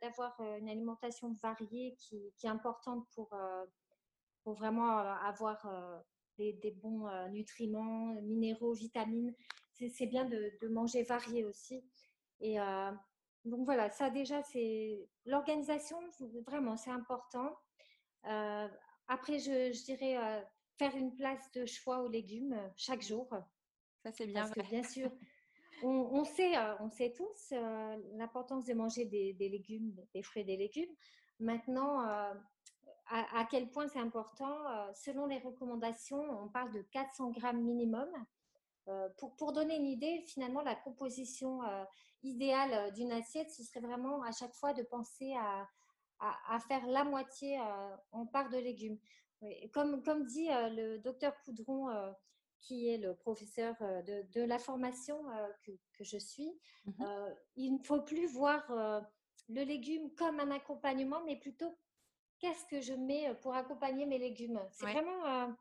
d'avoir 0.01 0.39
une 0.59 0.67
alimentation 0.67 1.33
variée 1.41 1.95
qui, 1.99 2.33
qui 2.37 2.47
est 2.47 2.49
importante 2.49 3.07
pour, 3.13 3.29
pour 4.43 4.53
vraiment 4.55 4.97
avoir 4.97 5.63
des, 6.39 6.53
des, 6.53 6.71
bons 6.71 7.07
nutriments, 7.29 8.15
minéraux, 8.23 8.73
vitamines. 8.73 9.35
C'est 9.73 10.07
bien 10.07 10.25
de, 10.25 10.51
de, 10.59 10.67
manger 10.69 11.03
varié 11.03 11.45
aussi. 11.45 11.85
Et 12.39 12.57
donc 13.45 13.65
voilà, 13.65 13.89
ça 13.89 14.09
déjà, 14.09 14.43
c'est 14.43 15.09
l'organisation, 15.25 15.97
vraiment, 16.45 16.77
c'est 16.77 16.91
important. 16.91 17.55
Euh, 18.27 18.67
après, 19.07 19.39
je, 19.39 19.83
dirais 19.83 20.17
euh, 20.17 20.41
faire 20.77 20.95
une 20.95 21.15
place 21.15 21.51
de 21.53 21.65
choix 21.65 22.01
aux 22.01 22.07
légumes 22.07 22.53
euh, 22.53 22.67
chaque 22.75 23.01
jour. 23.01 23.27
Ça, 24.03 24.11
c'est 24.11 24.27
bien 24.27 24.47
Parce 24.47 24.69
bien 24.69 24.83
sûr, 24.83 25.11
on, 25.83 26.23
sait, 26.23 26.53
on 26.79 26.89
sait 26.89 27.13
tous 27.13 27.53
l'importance 28.13 28.65
de 28.65 28.73
manger 28.73 29.05
des, 29.05 29.33
légumes, 29.39 29.95
des 30.13 30.21
fruits 30.21 30.43
et 30.43 30.45
des 30.45 30.57
légumes. 30.57 30.93
Maintenant, 31.39 32.01
à, 33.07 33.47
quel 33.49 33.69
point 33.69 33.87
c'est 33.87 33.99
important, 33.99 34.55
selon 34.93 35.25
les 35.27 35.39
recommandations, 35.39 36.23
on 36.43 36.49
parle 36.49 36.71
de 36.71 36.81
400 36.81 37.31
grammes 37.31 37.61
minimum. 37.61 38.09
pour, 39.17 39.35
pour, 39.35 39.53
donner 39.53 39.75
une 39.75 39.87
idée, 39.87 40.23
finalement, 40.27 40.61
la 40.61 40.75
composition 40.75 41.61
idéal 42.23 42.93
d'une 42.93 43.11
assiette, 43.11 43.49
ce 43.49 43.63
serait 43.63 43.79
vraiment 43.79 44.21
à 44.23 44.31
chaque 44.31 44.53
fois 44.53 44.73
de 44.73 44.83
penser 44.83 45.33
à, 45.33 45.67
à, 46.19 46.59
faire 46.59 46.85
la 46.87 47.03
moitié 47.03 47.59
en 48.11 48.25
part 48.25 48.49
de 48.49 48.57
légumes. 48.57 48.99
Comme, 49.73 50.03
comme 50.03 50.25
dit 50.25 50.47
le 50.49 50.97
docteur 50.97 51.33
Coudron, 51.43 51.87
qui 52.59 52.89
est 52.89 52.97
le 52.97 53.15
professeur 53.15 53.75
de, 53.79 54.23
de 54.33 54.41
la 54.43 54.59
formation 54.59 55.23
que, 55.63 55.71
que, 55.93 56.03
je 56.03 56.17
suis, 56.17 56.51
mmh 56.85 57.05
il 57.55 57.73
ne 57.73 57.83
faut 57.83 58.01
plus 58.01 58.27
voir 58.27 58.71
le 59.49 59.63
légume 59.63 60.13
comme 60.15 60.39
un 60.39 60.51
accompagnement, 60.51 61.21
mais 61.25 61.37
plutôt 61.37 61.75
qu'est-ce 62.39 62.65
que 62.65 62.81
je 62.81 62.93
mets 62.93 63.33
pour 63.41 63.55
accompagner 63.55 64.05
mes 64.05 64.19
légumes. 64.19 64.61
C'est 64.71 64.85
vraiment 64.85 65.55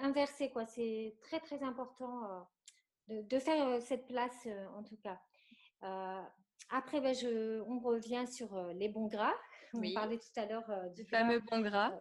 inversé, 0.00 0.50
quoi. 0.50 0.64
C'est 0.64 1.16
très, 1.20 1.40
très 1.40 1.62
important 1.62 2.46
de, 3.08 3.20
de, 3.22 3.38
faire 3.38 3.82
cette 3.82 4.06
place, 4.06 4.48
en 4.76 4.82
tout 4.82 4.96
cas. 4.96 5.20
Euh, 5.82 6.22
après, 6.70 7.00
ben, 7.00 7.14
je, 7.14 7.60
on 7.62 7.78
revient 7.80 8.26
sur 8.26 8.54
euh, 8.54 8.72
les 8.72 8.88
bons 8.88 9.06
gras. 9.06 9.34
On 9.74 9.92
parlait 9.92 10.18
tout 10.18 10.40
à 10.40 10.46
l'heure 10.46 10.70
euh, 10.70 10.88
du 10.90 11.04
fameux 11.04 11.40
bon 11.40 11.60
gras. 11.60 11.92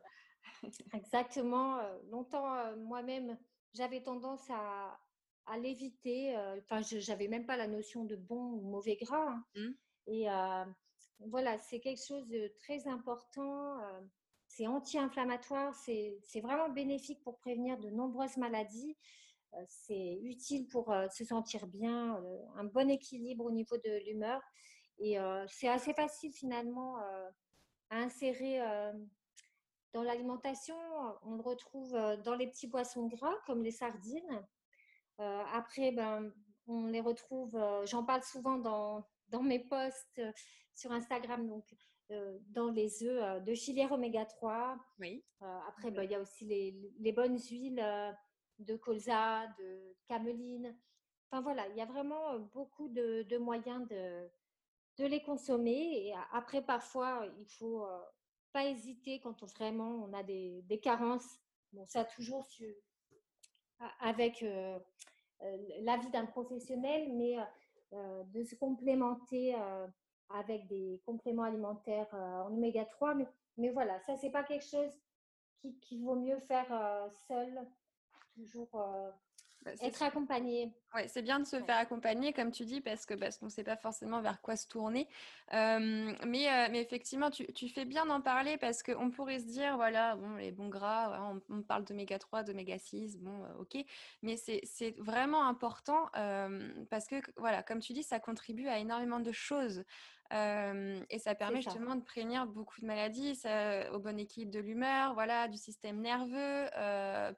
exactement. 0.94 1.80
longtemps, 2.12 2.76
moi-même, 2.78 3.38
j'avais 3.74 4.04
tendance 4.04 4.48
à, 4.52 5.00
à 5.48 5.58
l'éviter. 5.58 6.38
Enfin, 6.60 6.82
je 6.82 7.10
n'avais 7.10 7.28
même 7.28 7.46
pas 7.48 7.58
la 7.58 7.68
notion 7.68 8.06
de 8.06 8.16
bon 8.16 8.52
ou 8.54 8.70
mauvais 8.70 8.96
gras. 8.96 9.32
Hein. 9.32 9.44
Mmh. 9.56 9.70
Et 10.08 10.28
voilà, 11.32 11.58
c'est 11.58 11.80
quelque 11.80 12.06
chose 12.06 12.28
de 12.28 12.54
très 12.60 12.88
important. 12.88 13.80
c'est 14.48 14.68
anti-inflammatoire. 14.68 15.74
C'est 15.74 16.42
vraiment 16.42 16.70
bénéfique 16.70 17.24
pour 17.24 17.40
prévenir 17.40 17.80
de 17.80 17.90
nombreuses 17.90 18.38
maladies. 18.38 18.96
Euh, 19.56 19.64
c'est 19.68 20.20
utile 20.24 20.68
pour 20.68 20.92
euh, 20.92 21.08
se 21.10 21.24
sentir 21.24 21.68
bien, 21.68 22.18
euh, 22.18 22.40
un 22.56 22.64
bon 22.64 22.90
équilibre 22.90 23.46
au 23.46 23.52
niveau 23.52 23.78
de 23.78 24.06
l'humeur. 24.06 24.42
Et 25.00 25.18
c'est 25.48 25.68
assez 25.68 25.92
facile 25.94 26.32
finalement 26.32 26.98
à 27.90 27.98
insérer 27.98 28.62
dans 29.92 30.04
l'alimentation. 30.04 30.76
On 31.24 31.34
le 31.34 31.42
retrouve 31.42 31.92
dans 32.24 32.36
les 32.36 32.48
petits 32.48 32.70
poissons 32.70 33.08
gras 33.08 33.34
comme 33.48 33.64
les 33.64 33.72
sardines. 33.72 34.46
après, 35.18 35.92
ben, 35.92 36.32
on 36.68 36.86
les 36.86 37.02
retrouve, 37.02 37.60
j'en 37.86 38.06
parle 38.06 38.22
souvent 38.22 38.60
dans, 38.60 39.04
dans 39.30 39.42
mes 39.42 39.60
posts 39.60 40.22
sur 40.76 40.92
Instagram, 40.92 41.48
donc 41.48 41.66
dans 42.52 42.70
les 42.70 43.04
œufs 43.04 43.44
de 43.44 43.56
filière 43.56 43.92
oméga 43.92 44.26
3. 44.26 44.78
Oui. 45.00 45.26
après, 45.68 45.90
ben, 45.90 46.04
il 46.04 46.12
y 46.12 46.16
a 46.16 46.22
aussi 46.22 46.46
les, 46.46 46.94
les 47.00 47.12
bonnes 47.12 47.40
huiles 47.40 47.84
de 48.60 48.76
colza, 48.76 49.48
de 49.60 49.96
cameline. 50.08 50.76
Enfin 51.30 51.42
voilà, 51.42 51.68
il 51.70 51.76
y 51.76 51.82
a 51.82 51.86
vraiment 51.86 52.40
beaucoup 52.54 52.90
de, 52.90 53.38
moyens 53.38 53.88
de, 53.88 54.30
les 55.06 55.24
consommer. 55.24 56.14
Après, 56.32 56.62
parfois, 56.62 57.26
il 57.40 57.48
faut 57.48 57.86
pas 58.52 58.66
hésiter 58.66 59.20
quand 59.20 59.42
on, 59.42 59.48
vraiment 59.48 60.06
on 60.06 60.14
a 60.14 60.24
des, 60.24 60.80
carences. 60.82 61.40
Bon, 61.72 61.86
ça 61.88 62.06
toujours 62.06 62.46
su, 62.46 62.76
avec 64.00 64.46
l'avis 65.82 66.10
d'un 66.12 66.28
professionnel, 66.28 67.12
mais 67.14 67.38
de 67.92 68.44
se 68.44 68.56
complémenter 68.56 69.56
avec 70.30 70.68
des 70.68 71.02
compléments 71.06 71.44
alimentaires 71.44 72.14
en 72.14 72.54
oméga 72.54 72.86
3. 72.86 73.16
Mais, 73.58 73.70
voilà, 73.70 74.00
ça, 74.02 74.16
c'est 74.18 74.30
pas 74.30 74.44
quelque 74.44 74.66
chose 74.66 74.92
qu'il 75.62 75.80
qui 75.80 76.00
vaut 76.00 76.16
mieux 76.16 76.40
faire 76.42 77.10
seul 77.28 77.68
toujours 78.36 78.70
euh, 78.76 79.10
bah, 79.64 79.72
être 79.82 80.02
accompagné. 80.04 80.72
Ouais, 80.94 81.08
c'est 81.08 81.24
bien 81.24 81.40
de 81.40 81.46
se 81.46 81.60
faire 81.60 81.78
accompagner, 81.78 82.34
comme 82.34 82.52
tu 82.52 82.66
dis, 82.66 82.80
parce 82.80 83.08
que 83.08 83.16
parce 83.16 83.38
qu'on 83.38 83.46
ne 83.46 83.52
sait 83.52 83.64
pas 83.64 83.76
forcément 83.76 84.22
vers 84.22 84.42
quoi 84.42 84.56
se 84.56 84.68
tourner. 84.68 85.08
mais, 85.52 86.20
mais 86.24 86.82
effectivement, 86.82 87.32
tu, 87.32 87.52
tu, 87.54 87.68
fais 87.68 87.86
bien 87.86 88.06
d'en 88.06 88.22
parler 88.22 88.58
parce 88.58 88.84
qu'on 88.84 89.10
pourrait 89.10 89.40
se 89.40 89.46
dire, 89.46 89.76
voilà, 89.76 90.16
bon, 90.16 90.36
les 90.36 90.52
bons 90.52 90.70
gras, 90.70 91.34
on, 91.50 91.62
parle 91.64 91.84
d'oméga 91.84 92.20
3, 92.20 92.44
d'oméga 92.44 92.78
6, 92.78 93.18
bon, 93.18 93.44
ok. 93.60 93.84
Mais 94.22 94.38
c'est 94.38 94.96
vraiment 95.00 95.48
important 95.48 96.10
parce 96.92 97.08
que, 97.08 97.16
voilà, 97.38 97.64
comme 97.64 97.80
tu 97.80 97.94
dis, 97.94 98.04
ça 98.04 98.20
contribue 98.20 98.68
à 98.68 98.78
énormément 98.78 99.20
de 99.20 99.32
choses 99.32 99.84
et 100.32 101.20
ça 101.20 101.36
permet 101.36 101.62
justement 101.62 101.96
de 101.96 102.02
prévenir 102.02 102.48
beaucoup 102.48 102.82
de 102.82 102.88
maladies, 102.88 103.40
au 103.94 104.00
bon 104.00 104.18
équilibre 104.18 104.52
de 104.52 104.60
l'humeur, 104.60 105.14
voilà, 105.14 105.48
du 105.48 105.58
système 105.58 106.02
nerveux, 106.02 106.66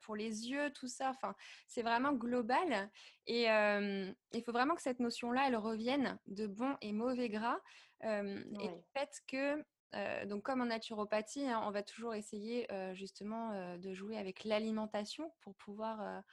pour 0.01 0.15
les 0.15 0.49
yeux, 0.49 0.71
tout 0.71 0.87
ça. 0.87 1.09
Enfin, 1.09 1.35
c'est 1.67 1.81
vraiment 1.81 2.13
global. 2.13 2.89
Et 3.27 3.44
il 3.45 4.43
faut 4.43 4.51
vraiment 4.51 4.75
que 4.75 4.81
cette 4.81 4.99
notion-là, 4.99 5.45
elle 5.47 5.55
revienne 5.55 6.17
de 6.27 6.47
bon 6.47 6.75
et 6.81 6.91
mauvais 6.91 7.29
gras. 7.29 7.59
Et 8.03 8.07
le 8.11 8.81
fait 8.93 9.21
que 9.27 10.25
donc 10.25 10.43
comme 10.43 10.61
en 10.61 10.65
naturopathie, 10.65 11.47
hein, 11.47 11.61
on 11.65 11.71
va 11.71 11.83
toujours 11.83 12.13
essayer 12.13 12.67
justement 12.93 13.77
de 13.77 13.93
jouer 13.93 14.17
avec 14.17 14.43
l'alimentation 14.43 15.31
pour 15.41 15.55
pouvoir 15.55 16.23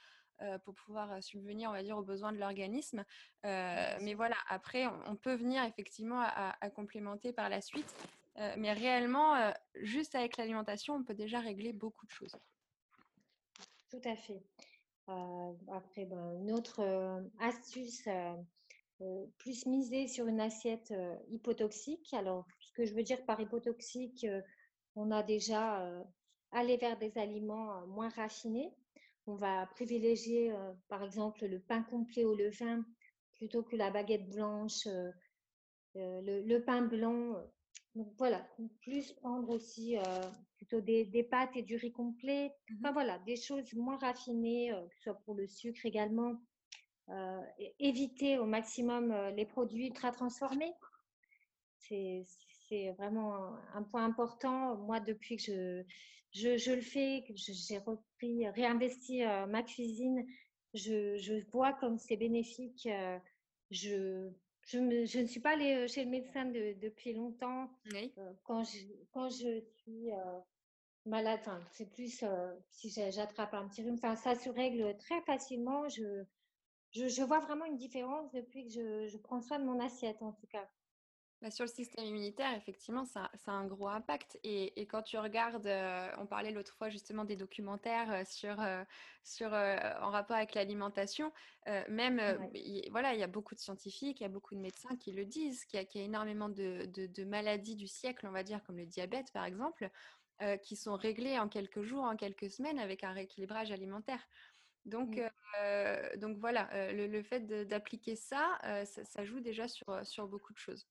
pour 0.65 0.73
pouvoir 0.73 1.23
subvenir, 1.23 1.69
on 1.69 1.73
va 1.73 1.83
dire, 1.83 1.97
aux 1.97 2.03
besoins 2.03 2.33
de 2.33 2.37
l'organisme. 2.37 3.05
Mais 3.43 4.13
voilà, 4.13 4.35
après, 4.49 4.85
on, 5.07 5.15
peut 5.15 5.35
venir 5.35 5.63
effectivement 5.63 6.21
à, 6.21 6.69
complémenter 6.69 7.31
par 7.31 7.49
la 7.49 7.61
suite. 7.61 7.95
mais 8.57 8.73
réellement, 8.73 9.53
juste 9.75 10.15
avec 10.15 10.37
l'alimentation, 10.37 10.95
on 10.95 11.03
peut 11.03 11.13
déjà 11.13 11.39
régler 11.39 11.71
beaucoup 11.71 12.05
de 12.05 12.11
choses. 12.11 12.35
Tout 13.93 14.09
à 14.09 14.15
fait. 14.15 14.41
Après, 15.07 16.05
ben, 16.05 16.33
une 16.39 16.51
autre 16.51 16.81
astuce, 17.39 18.07
plus 19.37 19.65
miser 19.65 20.07
sur 20.07 20.27
une 20.27 20.39
assiette 20.39 20.93
hypotoxique. 21.29 22.13
Alors, 22.13 22.45
ce 22.59 22.71
que 22.73 22.85
je 22.85 22.93
veux 22.93 23.03
dire 23.03 23.23
par 23.25 23.39
hypotoxique, 23.39 24.25
on 24.95 25.11
a 25.11 25.23
déjà 25.23 25.85
aller 26.51 26.77
vers 26.77 26.97
des 26.97 27.17
aliments 27.17 27.85
moins 27.87 28.09
raffinés. 28.09 28.73
On 29.25 29.35
va 29.35 29.65
privilégier, 29.67 30.53
par 30.87 31.03
exemple, 31.03 31.45
le 31.45 31.59
pain 31.59 31.83
complet 31.83 32.23
au 32.23 32.35
levain 32.35 32.83
plutôt 33.33 33.63
que 33.63 33.75
la 33.75 33.91
baguette 33.91 34.29
blanche, 34.29 34.87
le, 35.95 36.57
pain 36.59 36.81
blanc. 36.83 37.35
Donc 37.95 38.13
voilà, 38.17 38.47
plus 38.81 39.11
prendre 39.13 39.49
aussi 39.49 39.97
plutôt 40.63 40.81
des, 40.81 41.23
pâtes 41.23 41.55
et 41.55 41.61
du 41.61 41.75
riz 41.75 41.91
complet. 41.91 42.53
Mmh 42.69 42.75
enfin 42.79 42.91
voilà, 42.93 43.19
des 43.19 43.35
choses 43.35 43.73
moins 43.73 43.97
raffinées, 43.97 44.71
que 44.89 44.95
ce 44.95 45.03
soit 45.03 45.21
pour 45.25 45.35
le 45.35 45.47
sucre 45.47 45.85
également. 45.85 46.39
éviter 47.79 48.37
au 48.37 48.45
maximum 48.45 49.13
les 49.35 49.45
produits 49.45 49.87
ultra 49.87 50.11
transformés. 50.11 50.73
C'est 51.79 52.91
vraiment 52.97 53.55
un 53.73 53.83
point 53.83 54.05
important. 54.05 54.77
Moi, 54.77 54.99
depuis 54.99 55.35
que 55.37 55.43
je, 55.43 56.57
je, 56.57 56.71
le 56.71 56.81
fais, 56.81 57.23
que 57.27 57.33
j'ai 57.35 57.77
repris, 57.79 58.47
réinvesti 58.49 59.23
ma 59.47 59.63
cuisine, 59.63 60.25
je, 60.73 61.17
je, 61.17 61.35
vois 61.51 61.73
comme 61.73 61.97
c'est 61.97 62.17
bénéfique. 62.17 62.87
je 63.69 64.31
je, 64.65 65.19
ne 65.19 65.27
suis 65.27 65.39
pas 65.39 65.51
allée 65.51 65.73
euh, 65.73 65.87
chez 65.87 66.03
le 66.03 66.09
médecin 66.09 66.45
depuis 66.45 67.13
longtemps. 67.13 67.69
Euh, 67.93 68.33
quand, 68.43 68.63
je, 68.63 68.79
quand 69.11 69.29
je 69.29 69.61
suis 69.77 70.11
euh, 70.11 70.39
malade, 71.05 71.41
c'est 71.71 71.89
plus 71.89 72.23
si 72.69 72.89
j'attrape 73.11 73.53
un 73.53 73.67
petit 73.67 73.83
rhume, 73.83 73.97
ça 73.97 74.35
se 74.35 74.49
règle 74.49 74.97
très 74.97 75.21
facilement. 75.21 75.87
Je, 75.89 76.23
je, 76.91 77.23
vois 77.23 77.39
vraiment 77.39 77.65
une 77.65 77.77
différence 77.77 78.31
depuis 78.31 78.67
que 78.67 79.07
je 79.07 79.17
prends 79.17 79.41
soin 79.41 79.59
de 79.59 79.65
mon 79.65 79.79
assiette, 79.79 80.21
en 80.21 80.31
tout 80.33 80.47
cas. 80.47 80.67
Bah, 81.43 81.51
sur 81.51 81.65
le 81.65 81.69
système 81.69 82.05
immunitaire, 82.05 82.55
effectivement, 82.55 83.03
ça, 83.03 83.29
a 83.47 83.51
un 83.51 83.67
gros 83.67 83.89
impact. 83.89 84.39
Et, 84.45 84.85
quand 84.85 85.01
tu 85.01 85.17
regardes, 85.17 85.67
euh, 85.67 86.09
on 86.17 86.25
parlait 86.25 86.51
l'autre 86.51 86.73
fois 86.73 86.87
justement 86.87 87.25
des 87.25 87.35
documentaires 87.35 88.09
euh, 88.13 88.23
sur, 88.25 88.61
euh, 88.61 88.81
sur, 89.25 89.47
en 89.47 90.09
rapport 90.09 90.37
avec 90.37 90.53
l'alimentation, 90.53 91.33
même, 91.89 92.21
voilà, 92.91 93.13
il 93.13 93.19
y 93.19 93.23
a 93.23 93.27
beaucoup 93.27 93.55
de 93.55 93.59
scientifiques, 93.59 94.21
il 94.21 94.23
y 94.23 94.25
a 94.25 94.29
beaucoup 94.29 94.55
de 94.55 94.61
médecins 94.61 94.95
qui 94.95 95.11
le 95.11 95.25
disent, 95.25 95.65
qu'il 95.65 95.85
y, 95.95 95.99
a 95.99 96.01
énormément 96.01 96.47
de, 96.47 96.85
de, 96.85 97.23
maladies 97.25 97.75
du 97.75 97.87
siècle, 97.87 98.25
on 98.25 98.31
va 98.31 98.43
dire, 98.43 98.63
comme 98.63 98.77
le 98.77 98.85
diabète 98.85 99.31
par 99.33 99.43
exemple, 99.43 99.89
qui 100.63 100.75
sont 100.75 100.95
réglées 100.95 101.39
en 101.39 101.47
quelques 101.47 101.83
jours, 101.83 102.03
en 102.03 102.15
quelques 102.15 102.49
semaines 102.49 102.79
avec 102.79 103.03
un 103.03 103.11
rééquilibrage 103.11 103.71
alimentaire. 103.71 104.27
Donc, 104.85 105.21
donc 106.17 106.37
voilà, 106.37 106.69
le, 106.91 107.21
fait 107.23 107.41
d'appliquer 107.67 108.15
ça, 108.15 108.59
ça, 108.85 109.05
ça, 109.05 109.23
joue 109.23 109.39
déjà 109.39 109.67
sur, 109.67 110.05
sur 110.05 110.27
beaucoup 110.27 110.53
de 110.53 110.57
choses. 110.57 110.87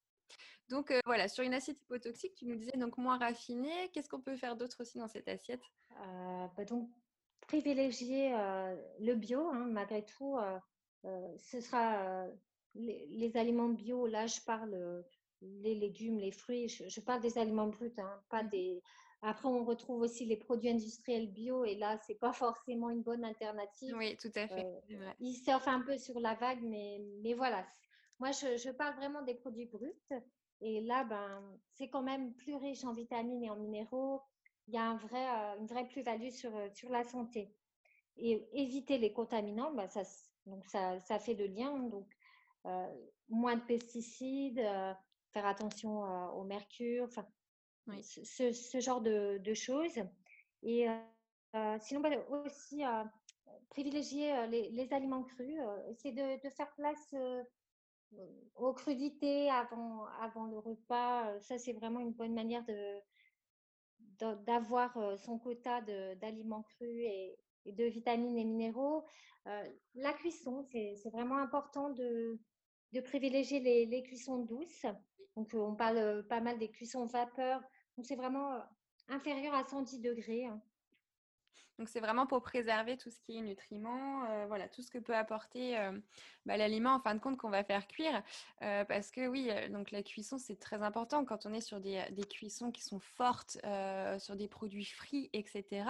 Donc 0.68 0.90
euh, 0.90 1.00
voilà, 1.04 1.28
sur 1.28 1.44
une 1.44 1.54
assiette 1.54 1.80
hypotoxique, 1.82 2.34
tu 2.34 2.46
nous 2.46 2.56
disais 2.56 2.76
donc 2.78 2.96
moins 2.96 3.18
raffinée. 3.18 3.90
Qu'est-ce 3.92 4.08
qu'on 4.08 4.20
peut 4.20 4.36
faire 4.36 4.56
d'autre 4.56 4.80
aussi 4.80 4.98
dans 4.98 5.06
cette 5.06 5.28
assiette? 5.28 5.62
Euh, 6.00 6.46
bah 6.56 6.64
Donc 6.64 6.88
privilégier 7.42 8.34
euh, 8.34 8.74
le 8.98 9.14
bio, 9.14 9.48
hein, 9.48 9.66
malgré 9.70 10.04
tout. 10.04 10.38
ce 11.04 11.60
sera 11.60 12.26
les, 12.74 13.36
aliments 13.36 13.68
bio. 13.68 14.06
Là, 14.06 14.26
je 14.26 14.40
parle 14.40 15.04
les 15.42 15.74
légumes, 15.74 16.18
les 16.18 16.32
fruits. 16.32 16.68
Je, 16.68 17.00
parle 17.00 17.20
des 17.20 17.36
aliments 17.36 17.66
bruts, 17.66 17.92
hein, 17.98 18.20
pas 18.30 18.42
mmh. 18.42 18.48
des. 18.48 18.82
Après, 19.24 19.48
on 19.48 19.64
retrouve 19.64 20.02
aussi 20.02 20.24
les 20.26 20.36
produits 20.36 20.70
industriels 20.70 21.30
bio, 21.30 21.64
et 21.64 21.76
là, 21.76 21.96
c'est 22.06 22.16
pas 22.16 22.32
forcément 22.32 22.90
une 22.90 23.02
bonne 23.02 23.24
alternative. 23.24 23.94
Oui, 23.96 24.16
tout 24.16 24.32
à 24.34 24.48
fait. 24.48 24.66
ils 25.20 25.36
surfent 25.36 25.68
un 25.68 25.80
peu 25.80 25.96
sur 25.96 26.18
la 26.18 26.34
vague, 26.34 26.62
mais, 26.62 27.00
mais 27.22 27.34
voilà. 27.34 27.64
Moi, 28.18 28.32
je, 28.32 28.56
je 28.56 28.70
parle 28.70 28.96
vraiment 28.96 29.22
des 29.22 29.34
produits 29.34 29.66
bruts. 29.66 29.92
Et 30.60 30.80
là, 30.80 31.04
ben, 31.04 31.42
c'est 31.72 31.88
quand 31.88 32.02
même 32.02 32.34
plus 32.34 32.54
riche 32.54 32.84
en 32.84 32.94
vitamines 32.94 33.42
et 33.42 33.50
en 33.50 33.56
minéraux. 33.56 34.22
Il 34.68 34.74
y 34.74 34.76
a 34.76 34.84
un 34.84 34.96
vrai, 34.96 35.28
euh, 35.28 35.58
une 35.58 35.66
vraie 35.66 35.88
plus-value 35.88 36.30
sur, 36.30 36.56
euh, 36.56 36.68
sur 36.72 36.90
la 36.90 37.02
santé. 37.04 37.52
Et 38.16 38.46
éviter 38.52 38.98
les 38.98 39.12
contaminants, 39.12 39.72
ben, 39.72 39.88
ça, 39.88 40.02
donc 40.46 40.64
ça, 40.66 41.00
ça, 41.00 41.18
fait 41.18 41.34
le 41.34 41.46
lien. 41.46 41.78
Donc, 41.78 42.06
euh, 42.66 42.94
moins 43.28 43.56
de 43.56 43.62
pesticides, 43.62 44.62
faire 45.32 45.46
attention 45.46 46.02
au 46.34 46.44
mercure, 46.44 47.04
enfin, 47.04 47.26
ce, 48.02 48.80
genre 48.80 49.00
de, 49.00 49.54
choses. 49.54 49.98
Et 50.62 50.86
sinon, 51.80 52.00
ben, 52.00 52.22
aussi 52.28 52.82
privilégier 53.70 54.46
les, 54.48 54.70
les, 54.70 54.92
aliments 54.92 55.24
crus, 55.24 55.58
essayer 55.88 56.14
de, 56.14 56.48
faire 56.50 56.72
place 56.74 57.14
aux 58.56 58.72
crudités 58.72 59.50
avant, 59.50 60.06
avant 60.20 60.46
le 60.46 60.58
repas. 60.58 61.28
Euh, 61.28 61.40
ça, 61.40 61.58
c'est 61.58 61.72
vraiment 61.72 62.00
une 62.00 62.12
bonne 62.12 62.34
manière 62.34 62.64
de, 62.64 64.34
d'avoir 64.44 64.96
euh, 64.96 65.16
son 65.16 65.38
quota 65.38 65.80
d'aliments 65.80 66.62
crus 66.62 67.04
et, 67.04 67.38
de 67.66 67.84
vitamines 67.84 68.36
et 68.36 68.44
minéraux. 68.44 69.04
Euh, 69.46 69.68
la 69.94 70.12
cuisson, 70.12 70.66
c'est 70.72 71.10
vraiment 71.10 71.36
important 71.36 71.90
de, 71.90 72.40
de 72.92 73.00
privilégier 73.00 73.60
les, 73.60 73.86
les, 73.86 74.02
cuissons 74.02 74.38
douces. 74.38 74.86
Donc, 75.36 75.50
on 75.54 75.74
parle 75.74 76.26
pas 76.28 76.40
mal 76.40 76.58
des 76.58 76.70
cuissons 76.70 77.06
vapeur. 77.06 77.62
Donc, 77.96 78.06
c'est 78.06 78.16
vraiment 78.16 78.62
inférieur 79.08 79.54
à 79.54 79.64
110 79.64 80.00
degrés. 80.00 80.46
Hein. 80.46 80.60
Donc 81.78 81.88
c'est 81.88 82.00
vraiment 82.00 82.26
pour 82.26 82.42
préserver 82.42 82.96
tout 82.96 83.10
ce 83.10 83.18
qui 83.20 83.36
est 83.36 83.40
nutriments, 83.40 84.24
euh, 84.26 84.46
voilà, 84.46 84.68
tout 84.68 84.82
ce 84.82 84.90
que 84.90 84.98
peut 84.98 85.16
apporter 85.16 85.78
euh, 85.78 85.98
bah, 86.44 86.56
l'aliment 86.56 86.94
en 86.94 87.00
fin 87.00 87.14
de 87.14 87.20
compte 87.20 87.38
qu'on 87.38 87.50
va 87.50 87.64
faire 87.64 87.86
cuire. 87.88 88.22
Euh, 88.62 88.84
parce 88.84 89.10
que 89.10 89.26
oui, 89.26 89.50
donc 89.70 89.90
la 89.90 90.02
cuisson 90.02 90.38
c'est 90.38 90.56
très 90.60 90.82
important 90.82 91.24
quand 91.24 91.46
on 91.46 91.52
est 91.52 91.60
sur 91.60 91.80
des, 91.80 92.04
cuissons 92.30 92.70
qui 92.70 92.82
sont 92.82 93.00
fortes, 93.00 93.58
sur 94.18 94.36
des 94.36 94.48
produits 94.48 94.84
frits, 94.84 95.30
etc. 95.32 95.84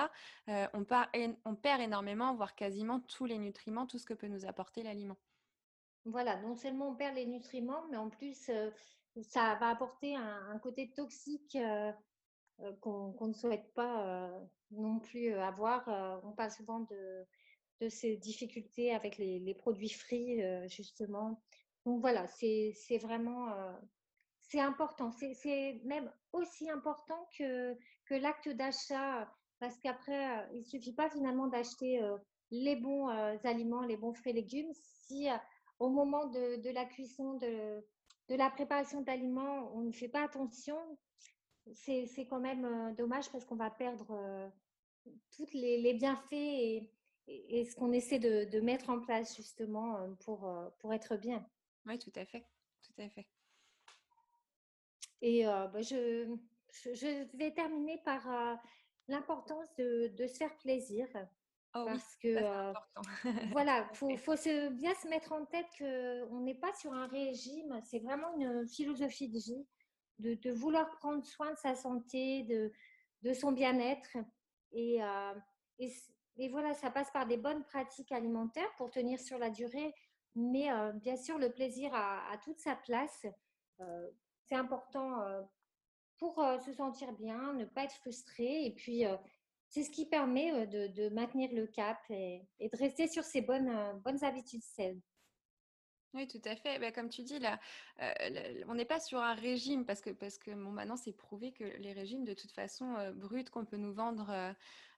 On, 0.48 0.86
on, 1.44 1.54
perd 1.54 1.80
énormément, 1.80 2.34
voire 2.34 2.54
quasiment 2.54 3.00
tous 3.00 3.26
les 3.26 3.38
nutriments, 3.38 3.86
tout 3.86 3.98
ce 3.98 4.06
que 4.06 4.14
peut 4.14 4.28
nous 4.28 4.46
apporter 4.46 4.82
l'aliment. 4.82 5.16
Voilà, 6.04 6.40
non 6.40 6.54
seulement 6.54 6.88
on 6.88 6.94
perd 6.94 7.16
les 7.16 7.26
nutriments, 7.26 7.84
mais 7.90 7.96
en 7.96 8.08
plus 8.08 8.50
ça 9.20 9.56
va 9.60 9.68
apporter 9.68 10.16
un, 10.16 10.58
côté 10.58 10.90
toxique 10.94 11.58
qu'on 12.80 13.28
ne 13.28 13.32
souhaite 13.32 13.72
pas 13.74 14.30
non 14.70 14.98
plus 14.98 15.34
avoir. 15.34 15.86
on 16.24 16.32
parle 16.32 16.50
souvent 16.50 16.80
de, 16.80 17.26
de 17.80 17.88
ces 17.88 18.16
difficultés 18.16 18.94
avec 18.94 19.18
les, 19.18 19.54
produits 19.54 19.90
frits, 19.90 20.40
justement. 20.68 21.42
Donc 21.84 22.00
voilà, 22.00 22.26
c'est 22.26 22.98
vraiment 23.02 23.48
c'est 24.40 24.60
important. 24.60 25.10
C'est 25.12 25.80
même 25.84 26.10
aussi 26.32 26.70
important 26.70 27.28
que, 27.36 27.76
que 28.06 28.14
l'acte 28.14 28.48
d'achat, 28.48 29.30
parce 29.60 29.78
qu'après, 29.78 30.48
il 30.52 30.60
ne 30.60 30.64
suffit 30.64 30.94
pas 30.94 31.10
finalement 31.10 31.48
d'acheter 31.48 32.00
les 32.50 32.76
bons 32.76 33.08
aliments, 33.44 33.82
les 33.82 33.96
bons 33.96 34.14
fruits 34.14 34.32
et 34.32 34.34
légumes, 34.34 34.72
si 34.72 35.28
au 35.78 35.90
moment 35.90 36.26
de, 36.26 36.62
de 36.62 36.70
la 36.70 36.84
cuisson, 36.84 37.34
de, 37.34 37.84
de 38.32 38.38
la 38.38 38.48
préparation 38.48 39.02
d'aliments, 39.02 39.70
on 39.74 39.82
ne 39.82 39.92
fait 39.92 40.08
pas 40.08 40.22
attention, 40.22 40.78
c'est 41.74 42.26
quand 42.28 42.40
même 42.40 42.94
dommage 42.96 43.30
parce 43.30 43.44
qu'on 43.44 43.56
va 43.56 43.70
perdre 43.70 44.50
tous 45.36 45.52
les, 45.52 45.92
bienfaits 45.92 46.32
et, 46.32 46.90
ce 47.28 47.76
qu'on 47.76 47.92
essaie 47.92 48.18
de, 48.18 48.60
mettre 48.60 48.88
en 48.88 49.00
place 49.00 49.36
justement 49.36 50.16
pour, 50.20 50.50
pour 50.78 50.94
être 50.94 51.16
bien. 51.16 51.46
Oui, 51.84 51.98
tout 51.98 52.12
à 52.16 52.24
fait. 52.24 52.46
Tout 52.82 53.02
à 53.02 53.08
fait. 53.10 53.26
Et 55.20 55.44
bah, 55.44 55.82
je, 55.82 56.34
je, 56.72 57.36
vais 57.36 57.52
terminer 57.52 57.98
par 57.98 58.58
l'importance 59.08 59.68
de, 59.76 60.08
de, 60.16 60.26
se 60.26 60.38
faire 60.38 60.56
plaisir. 60.56 61.06
Oh 61.74 61.84
parce 61.86 62.16
que 62.16 62.72
voilà, 63.52 63.88
faut, 63.94 64.14
faut 64.18 64.36
se, 64.36 64.68
bien 64.68 64.94
se 64.94 65.08
mettre 65.08 65.32
en 65.32 65.46
tête 65.46 65.66
qu'on 65.78 66.40
n'est 66.40 66.54
pas 66.54 66.72
sur 66.74 66.92
un 66.92 67.06
régime, 67.06 67.80
c'est 67.84 68.00
vraiment 68.00 68.34
une 68.36 68.68
philosophie 68.68 69.28
de 69.28 69.38
vie 69.38 69.66
de, 70.22 70.50
vouloir 70.50 70.90
prendre 70.98 71.24
soin 71.24 71.52
de 71.52 71.58
sa 71.58 71.74
santé, 71.74 72.42
de, 72.44 72.72
de 73.22 73.32
son 73.32 73.52
bien-être. 73.52 74.16
Et, 74.72 75.02
euh, 75.02 75.34
et, 76.36 76.48
voilà, 76.48 76.74
ça 76.74 76.90
passe 76.90 77.10
par 77.10 77.26
des 77.26 77.36
bonnes 77.36 77.64
pratiques 77.64 78.12
alimentaires 78.12 78.74
pour 78.76 78.90
tenir 78.90 79.20
sur 79.20 79.38
la 79.38 79.50
durée, 79.50 79.94
mais 80.34 80.70
euh, 80.72 80.92
bien 80.92 81.16
sûr, 81.16 81.38
le 81.38 81.50
plaisir 81.50 81.94
a, 81.94 82.36
toute 82.42 82.58
sa 82.58 82.76
place. 82.76 83.26
Euh, 83.80 84.10
c'est 84.44 84.54
important 84.54 85.18
pour 86.18 86.44
se 86.64 86.72
sentir 86.72 87.12
bien, 87.12 87.54
ne 87.54 87.64
pas 87.64 87.84
être 87.84 87.94
frustré. 87.94 88.66
Et 88.66 88.74
puis, 88.74 89.04
c'est 89.72 89.84
ce 89.84 89.90
qui 89.90 90.04
permet 90.04 90.66
de, 90.66 90.86
de, 90.88 91.08
maintenir 91.08 91.50
le 91.52 91.66
cap 91.66 91.98
et, 92.10 92.42
et, 92.60 92.68
de 92.68 92.76
rester 92.76 93.08
sur 93.08 93.24
ces 93.24 93.40
bonnes, 93.40 93.72
bonnes 94.04 94.22
habitudes 94.22 94.62
saines. 94.62 95.00
Oui, 96.14 96.28
tout 96.28 96.42
à 96.44 96.56
fait. 96.56 96.78
Bah, 96.78 96.92
comme 96.92 97.08
tu 97.08 97.22
dis, 97.22 97.38
là, 97.38 97.58
euh, 98.02 98.64
on 98.68 98.74
n'est 98.74 98.84
pas 98.84 99.00
sur 99.00 99.18
un 99.18 99.34
régime 99.34 99.86
parce 99.86 100.02
que, 100.02 100.10
parce 100.10 100.36
que 100.36 100.50
bon, 100.50 100.70
maintenant, 100.70 100.96
c'est 100.96 101.16
prouvé 101.16 101.52
que 101.52 101.64
les 101.64 101.94
régimes, 101.94 102.24
de 102.24 102.34
toute 102.34 102.52
façon, 102.52 102.96
euh, 102.96 103.12
bruts 103.12 103.46
qu'on 103.50 103.64
peut 103.64 103.78
nous 103.78 103.94
vendre 103.94 104.30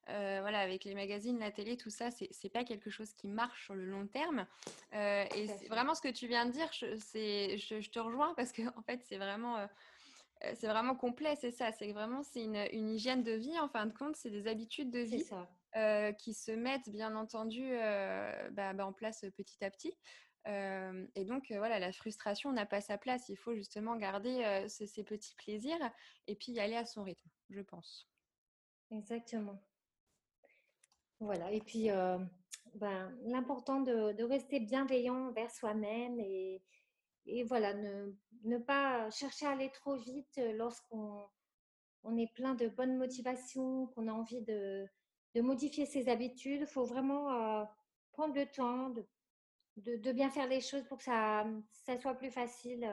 euh, 0.08 0.40
voilà, 0.40 0.58
avec 0.58 0.84
les 0.84 0.94
magazines, 0.94 1.38
la 1.38 1.52
télé, 1.52 1.76
tout 1.76 1.90
ça, 1.90 2.10
c'est 2.10 2.28
n'est 2.42 2.50
pas 2.50 2.64
quelque 2.64 2.90
chose 2.90 3.14
qui 3.14 3.28
marche 3.28 3.66
sur 3.66 3.76
le 3.76 3.86
long 3.86 4.08
terme. 4.08 4.44
et 4.92 5.46
c'est 5.46 5.68
vraiment 5.68 5.94
ce 5.94 6.02
que 6.02 6.08
tu 6.08 6.26
viens 6.26 6.46
de 6.46 6.50
dire, 6.50 6.68
je, 6.72 6.96
je, 6.96 7.80
je 7.80 7.90
te 7.90 8.00
rejoins 8.00 8.34
parce 8.34 8.50
que, 8.50 8.62
en 8.76 8.82
fait, 8.82 9.00
c'est 9.04 9.18
vraiment 9.18 9.68
c'est 10.54 10.66
vraiment 10.66 10.94
complet, 10.94 11.36
c'est 11.36 11.50
ça. 11.50 11.72
C'est 11.72 11.92
vraiment 11.92 12.22
c'est 12.22 12.42
une, 12.42 12.66
une, 12.72 12.90
hygiène 12.90 13.22
de 13.22 13.32
vie, 13.32 13.58
en 13.58 13.68
fin 13.68 13.86
de 13.86 13.92
compte, 13.92 14.16
c'est 14.16 14.30
des 14.30 14.46
habitudes 14.46 14.90
de 14.90 15.00
vie 15.00 15.24
qui 16.18 16.34
se 16.34 16.52
mettent, 16.52 16.88
bien 16.88 17.16
entendu, 17.16 17.70
bah, 18.52 18.72
bah, 18.72 18.86
en 18.86 18.92
place 18.92 19.24
petit 19.36 19.64
à 19.64 19.70
petit. 19.70 19.94
et 20.46 21.24
donc, 21.24 21.50
voilà, 21.50 21.78
la 21.78 21.92
frustration 21.92 22.52
n'a 22.52 22.66
pas 22.66 22.80
sa 22.80 22.98
place. 22.98 23.28
Il 23.28 23.36
faut 23.36 23.54
justement 23.54 23.96
garder 23.96 24.64
ces 24.68 25.04
petits 25.04 25.34
plaisirs 25.36 25.90
et 26.26 26.36
puis 26.36 26.52
y 26.52 26.60
aller 26.60 26.76
à 26.76 26.84
son 26.84 27.02
rythme, 27.02 27.28
je 27.50 27.60
pense. 27.60 28.08
Exactement. 28.90 29.60
Voilà, 31.20 31.50
et 31.52 31.60
puis 31.60 31.88
ben, 32.74 33.16
l'important 33.22 33.80
de, 33.80 34.22
rester 34.24 34.60
bienveillant 34.60 35.30
vers 35.32 35.50
soi-même 35.50 36.18
et, 36.20 36.62
et 37.26 37.44
voilà, 37.44 37.74
ne, 37.74 38.58
pas 38.58 39.10
chercher 39.10 39.46
à 39.46 39.50
aller 39.50 39.70
trop 39.70 39.96
vite 39.96 40.40
lorsqu'on 40.54 41.24
on 42.04 42.16
est 42.18 42.32
plein 42.34 42.54
de 42.54 42.68
bonne 42.68 42.98
motivation, 42.98 43.86
qu'on 43.88 44.08
a 44.08 44.12
envie 44.12 44.42
de, 44.42 44.86
modifier 45.36 45.86
ses 45.86 46.08
habitudes. 46.08 46.60
Il 46.60 46.66
faut 46.66 46.84
vraiment 46.84 47.66
prendre 48.12 48.34
le 48.34 48.46
temps 48.46 48.90
de, 49.76 50.12
bien 50.12 50.30
faire 50.30 50.46
les 50.46 50.60
choses 50.60 50.84
pour 50.84 50.98
que 50.98 51.04
ça, 51.04 51.46
ça 51.72 51.98
soit 51.98 52.14
plus 52.14 52.30
facile 52.30 52.88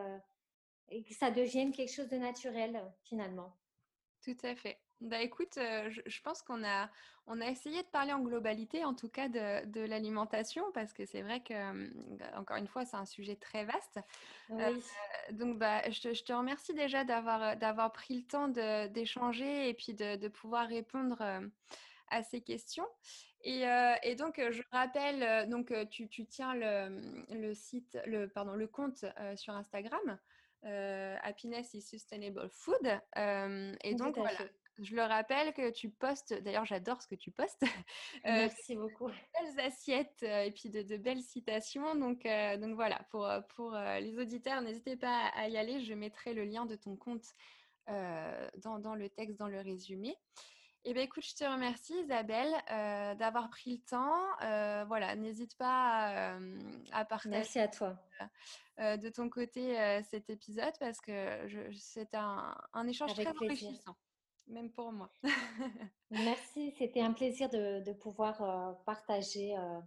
et 0.89 1.03
que 1.03 1.13
ça 1.13 1.29
devienne 1.29 1.71
quelque 1.71 1.93
chose 1.93 2.09
de 2.09 2.17
naturel 2.17 2.82
finalement. 3.03 3.55
Tout 4.24 4.38
à 4.43 4.55
fait. 4.55 4.80
Bah 5.01 5.19
écoute, 5.19 5.55
je, 5.55 6.22
pense 6.22 6.43
qu'on 6.43 6.63
a, 6.63 6.88
on 7.26 7.41
a 7.41 7.47
essayé 7.47 7.82
de 7.82 7.88
parler 7.88 8.13
en 8.13 8.19
globalité, 8.19 8.86
en 8.86 8.93
tout 8.93 9.09
cas 9.09 9.30
de, 9.30 9.82
l'alimentation, 9.82 10.63
parce 10.74 10.93
que 10.93 11.07
c'est 11.07 11.24
vrai 11.24 11.39
que, 11.39 11.89
bah, 12.17 12.28
encore 12.36 12.57
une 12.57 12.67
fois, 12.67 12.86
c'est 12.86 12.97
un 12.97 13.05
sujet 13.05 13.36
très 13.36 13.65
vaste. 13.65 13.99
donc, 15.32 15.57
bah, 15.57 15.82
je, 15.89 16.24
te 16.24 16.34
remercie 16.34 16.76
déjà 16.76 17.03
d'avoir, 17.03 17.57
d'avoir 17.57 17.91
pris 17.91 18.17
le 18.17 18.24
temps 18.28 18.47
d'échanger 18.89 19.69
et 19.69 19.74
puis 19.74 19.95
de, 19.95 20.28
pouvoir 20.28 20.67
répondre 20.67 21.24
à 22.09 22.22
ces 22.22 22.41
questions. 22.41 22.88
Et, 23.43 23.65
donc, 24.19 24.39
je 24.51 24.61
rappelle, 24.72 25.49
donc, 25.49 25.74
tu, 25.89 26.09
tu 26.09 26.28
tiens 26.28 26.53
le, 26.53 27.01
le, 27.36 27.55
site, 27.55 27.97
le, 28.05 28.28
pardon, 28.28 28.53
le 28.53 28.67
compte 28.67 29.03
sur 29.36 29.55
Instagram. 29.55 30.19
Happiness 30.64 31.74
is 31.74 31.82
Sustainable 31.82 32.49
Food. 32.49 32.99
et 33.84 33.95
donc, 33.95 34.18
voilà, 34.18 34.38
je 34.80 34.95
le 34.95 35.03
rappelle 35.03 35.53
que 35.53 35.70
tu 35.72 35.89
postes, 35.89 36.34
d'ailleurs 36.34 36.66
j'adore 36.66 37.01
ce 37.01 37.07
que 37.07 37.16
tu 37.16 37.32
postes. 37.32 37.62
Merci 38.26 38.76
beaucoup. 38.76 39.09
De 39.09 39.16
belles 39.39 39.66
assiettes 39.66 40.24
et 40.24 40.51
puis 40.51 40.70
de, 40.70 40.97
belles 40.97 41.22
citations. 41.22 41.95
Donc, 41.95 42.24
donc 42.59 42.76
voilà, 42.76 42.99
pour, 43.09 43.28
pour 43.55 43.72
les 43.74 44.18
auditeurs, 44.20 44.62
n'hésitez 44.62 44.95
pas 44.95 45.28
à 45.36 45.47
y 45.47 45.57
aller. 45.57 45.84
Je 45.84 45.93
mettrai 45.93 46.34
le 46.34 46.45
lien 46.45 46.66
de 46.66 46.76
ton 46.76 46.95
compte 46.95 47.26
dans, 47.88 48.80
dans, 48.80 48.95
le 48.95 49.09
texte, 49.09 49.38
dans 49.38 49.49
le 49.49 49.59
résumé. 49.59 50.16
Eh 50.84 50.93
bien, 50.93 51.03
écoute, 51.03 51.23
je 51.23 51.36
te 51.36 51.43
remercie 51.43 51.93
Isabelle 52.01 52.51
d'avoir 53.17 53.49
pris 53.49 53.77
le 53.77 53.82
temps. 53.82 54.86
voilà, 54.88 55.15
n'hésite 55.15 55.55
pas 55.57 56.36
à, 56.91 57.05
partager. 57.05 57.29
Merci 57.29 57.59
à 57.59 57.67
toi. 57.67 57.95
de 58.79 59.09
ton 59.09 59.29
côté 59.29 59.75
cet 60.09 60.29
épisode 60.29 60.73
parce 60.79 60.99
que 60.99 61.47
c'est 61.77 62.15
un, 62.15 62.55
un, 62.73 62.88
échange 62.88 63.13
très 63.13 63.27
enrichissant 63.27 63.95
même 64.51 64.69
pour 64.69 64.91
moi. 64.91 65.09
Merci, 66.11 66.71
c'était 66.77 67.01
un 67.01 67.13
plaisir 67.13 67.49
de, 67.49 67.93
pouvoir 67.93 68.41
euh, 68.41 68.73
partager 68.86 69.55
euh, 69.57 69.79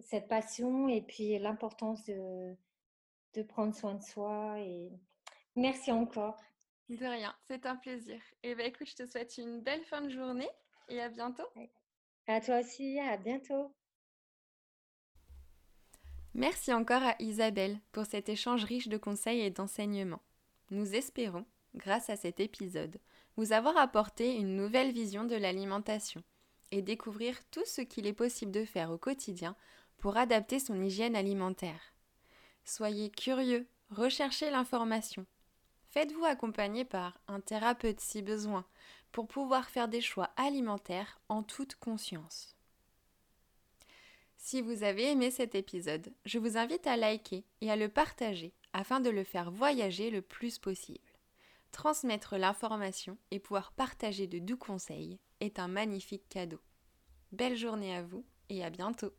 cette 0.00 0.28
passion 0.28 0.88
et 0.88 1.02
puis 1.02 1.38
l'importance 1.38 2.04
de, 2.04 2.56
de, 3.34 3.42
prendre 3.42 3.74
soin 3.74 3.94
de 3.94 4.02
soi. 4.02 4.58
Et 4.60 4.90
merci 5.56 5.90
encore. 5.92 6.36
De 6.88 7.04
rien, 7.04 7.34
c'est 7.46 7.66
un 7.66 7.76
plaisir. 7.76 8.16
Et 8.42 8.50
eh 8.50 8.54
bien 8.54 8.66
écoute, 8.66 8.88
je 8.88 8.96
te 8.96 9.06
souhaite 9.06 9.36
une 9.36 9.60
belle 9.60 9.84
fin 9.84 10.00
de 10.00 10.08
journée 10.08 10.48
et 10.88 11.00
à 11.00 11.08
bientôt. 11.10 11.46
À 12.26 12.40
toi 12.40 12.60
aussi, 12.60 12.98
à 12.98 13.16
bientôt. 13.18 13.74
Merci 16.34 16.72
encore 16.72 17.02
à 17.02 17.14
Isabelle 17.18 17.78
pour 17.92 18.06
cet 18.06 18.28
échange 18.28 18.64
riche 18.64 18.88
de 18.88 18.96
conseils 18.96 19.40
et 19.40 19.50
d'enseignements. 19.50 20.22
Nous 20.70 20.94
espérons, 20.94 21.44
grâce 21.74 22.08
à 22.10 22.16
cet 22.16 22.40
épisode, 22.40 22.98
vous 23.36 23.52
avoir 23.52 23.76
apporté 23.76 24.36
une 24.36 24.56
nouvelle 24.56 24.92
vision 24.92 25.24
de 25.24 25.36
l'alimentation 25.36 26.22
et 26.70 26.80
découvrir 26.80 27.38
tout 27.50 27.64
ce 27.66 27.80
qu'il 27.80 28.06
est 28.06 28.12
possible 28.12 28.52
de 28.52 28.64
faire 28.64 28.90
au 28.90 28.98
quotidien 28.98 29.56
pour 29.98 30.16
adapter 30.16 30.58
son 30.58 30.80
hygiène 30.80 31.16
alimentaire. 31.16 31.92
Soyez 32.64 33.10
curieux, 33.10 33.66
recherchez 33.90 34.50
l'information. 34.50 35.26
Faites-vous 35.90 36.24
accompagner 36.24 36.84
par 36.84 37.18
un 37.28 37.40
thérapeute 37.40 38.00
si 38.00 38.22
besoin 38.22 38.64
pour 39.12 39.26
pouvoir 39.26 39.70
faire 39.70 39.88
des 39.88 40.00
choix 40.00 40.30
alimentaires 40.36 41.20
en 41.28 41.42
toute 41.42 41.76
conscience. 41.76 42.56
Si 44.36 44.62
vous 44.62 44.82
avez 44.82 45.10
aimé 45.10 45.30
cet 45.30 45.54
épisode, 45.54 46.12
je 46.24 46.38
vous 46.38 46.56
invite 46.56 46.86
à 46.86 46.96
liker 46.96 47.44
et 47.60 47.70
à 47.70 47.76
le 47.76 47.88
partager 47.88 48.54
afin 48.72 49.00
de 49.00 49.10
le 49.10 49.24
faire 49.24 49.50
voyager 49.50 50.10
le 50.10 50.22
plus 50.22 50.58
possible. 50.58 51.00
Transmettre 51.72 52.36
l'information 52.36 53.18
et 53.30 53.40
pouvoir 53.40 53.72
partager 53.72 54.26
de 54.26 54.38
doux 54.38 54.56
conseils 54.56 55.18
est 55.40 55.58
un 55.58 55.68
magnifique 55.68 56.28
cadeau. 56.28 56.60
Belle 57.32 57.56
journée 57.56 57.94
à 57.94 58.02
vous 58.02 58.24
et 58.48 58.64
à 58.64 58.70
bientôt 58.70 59.12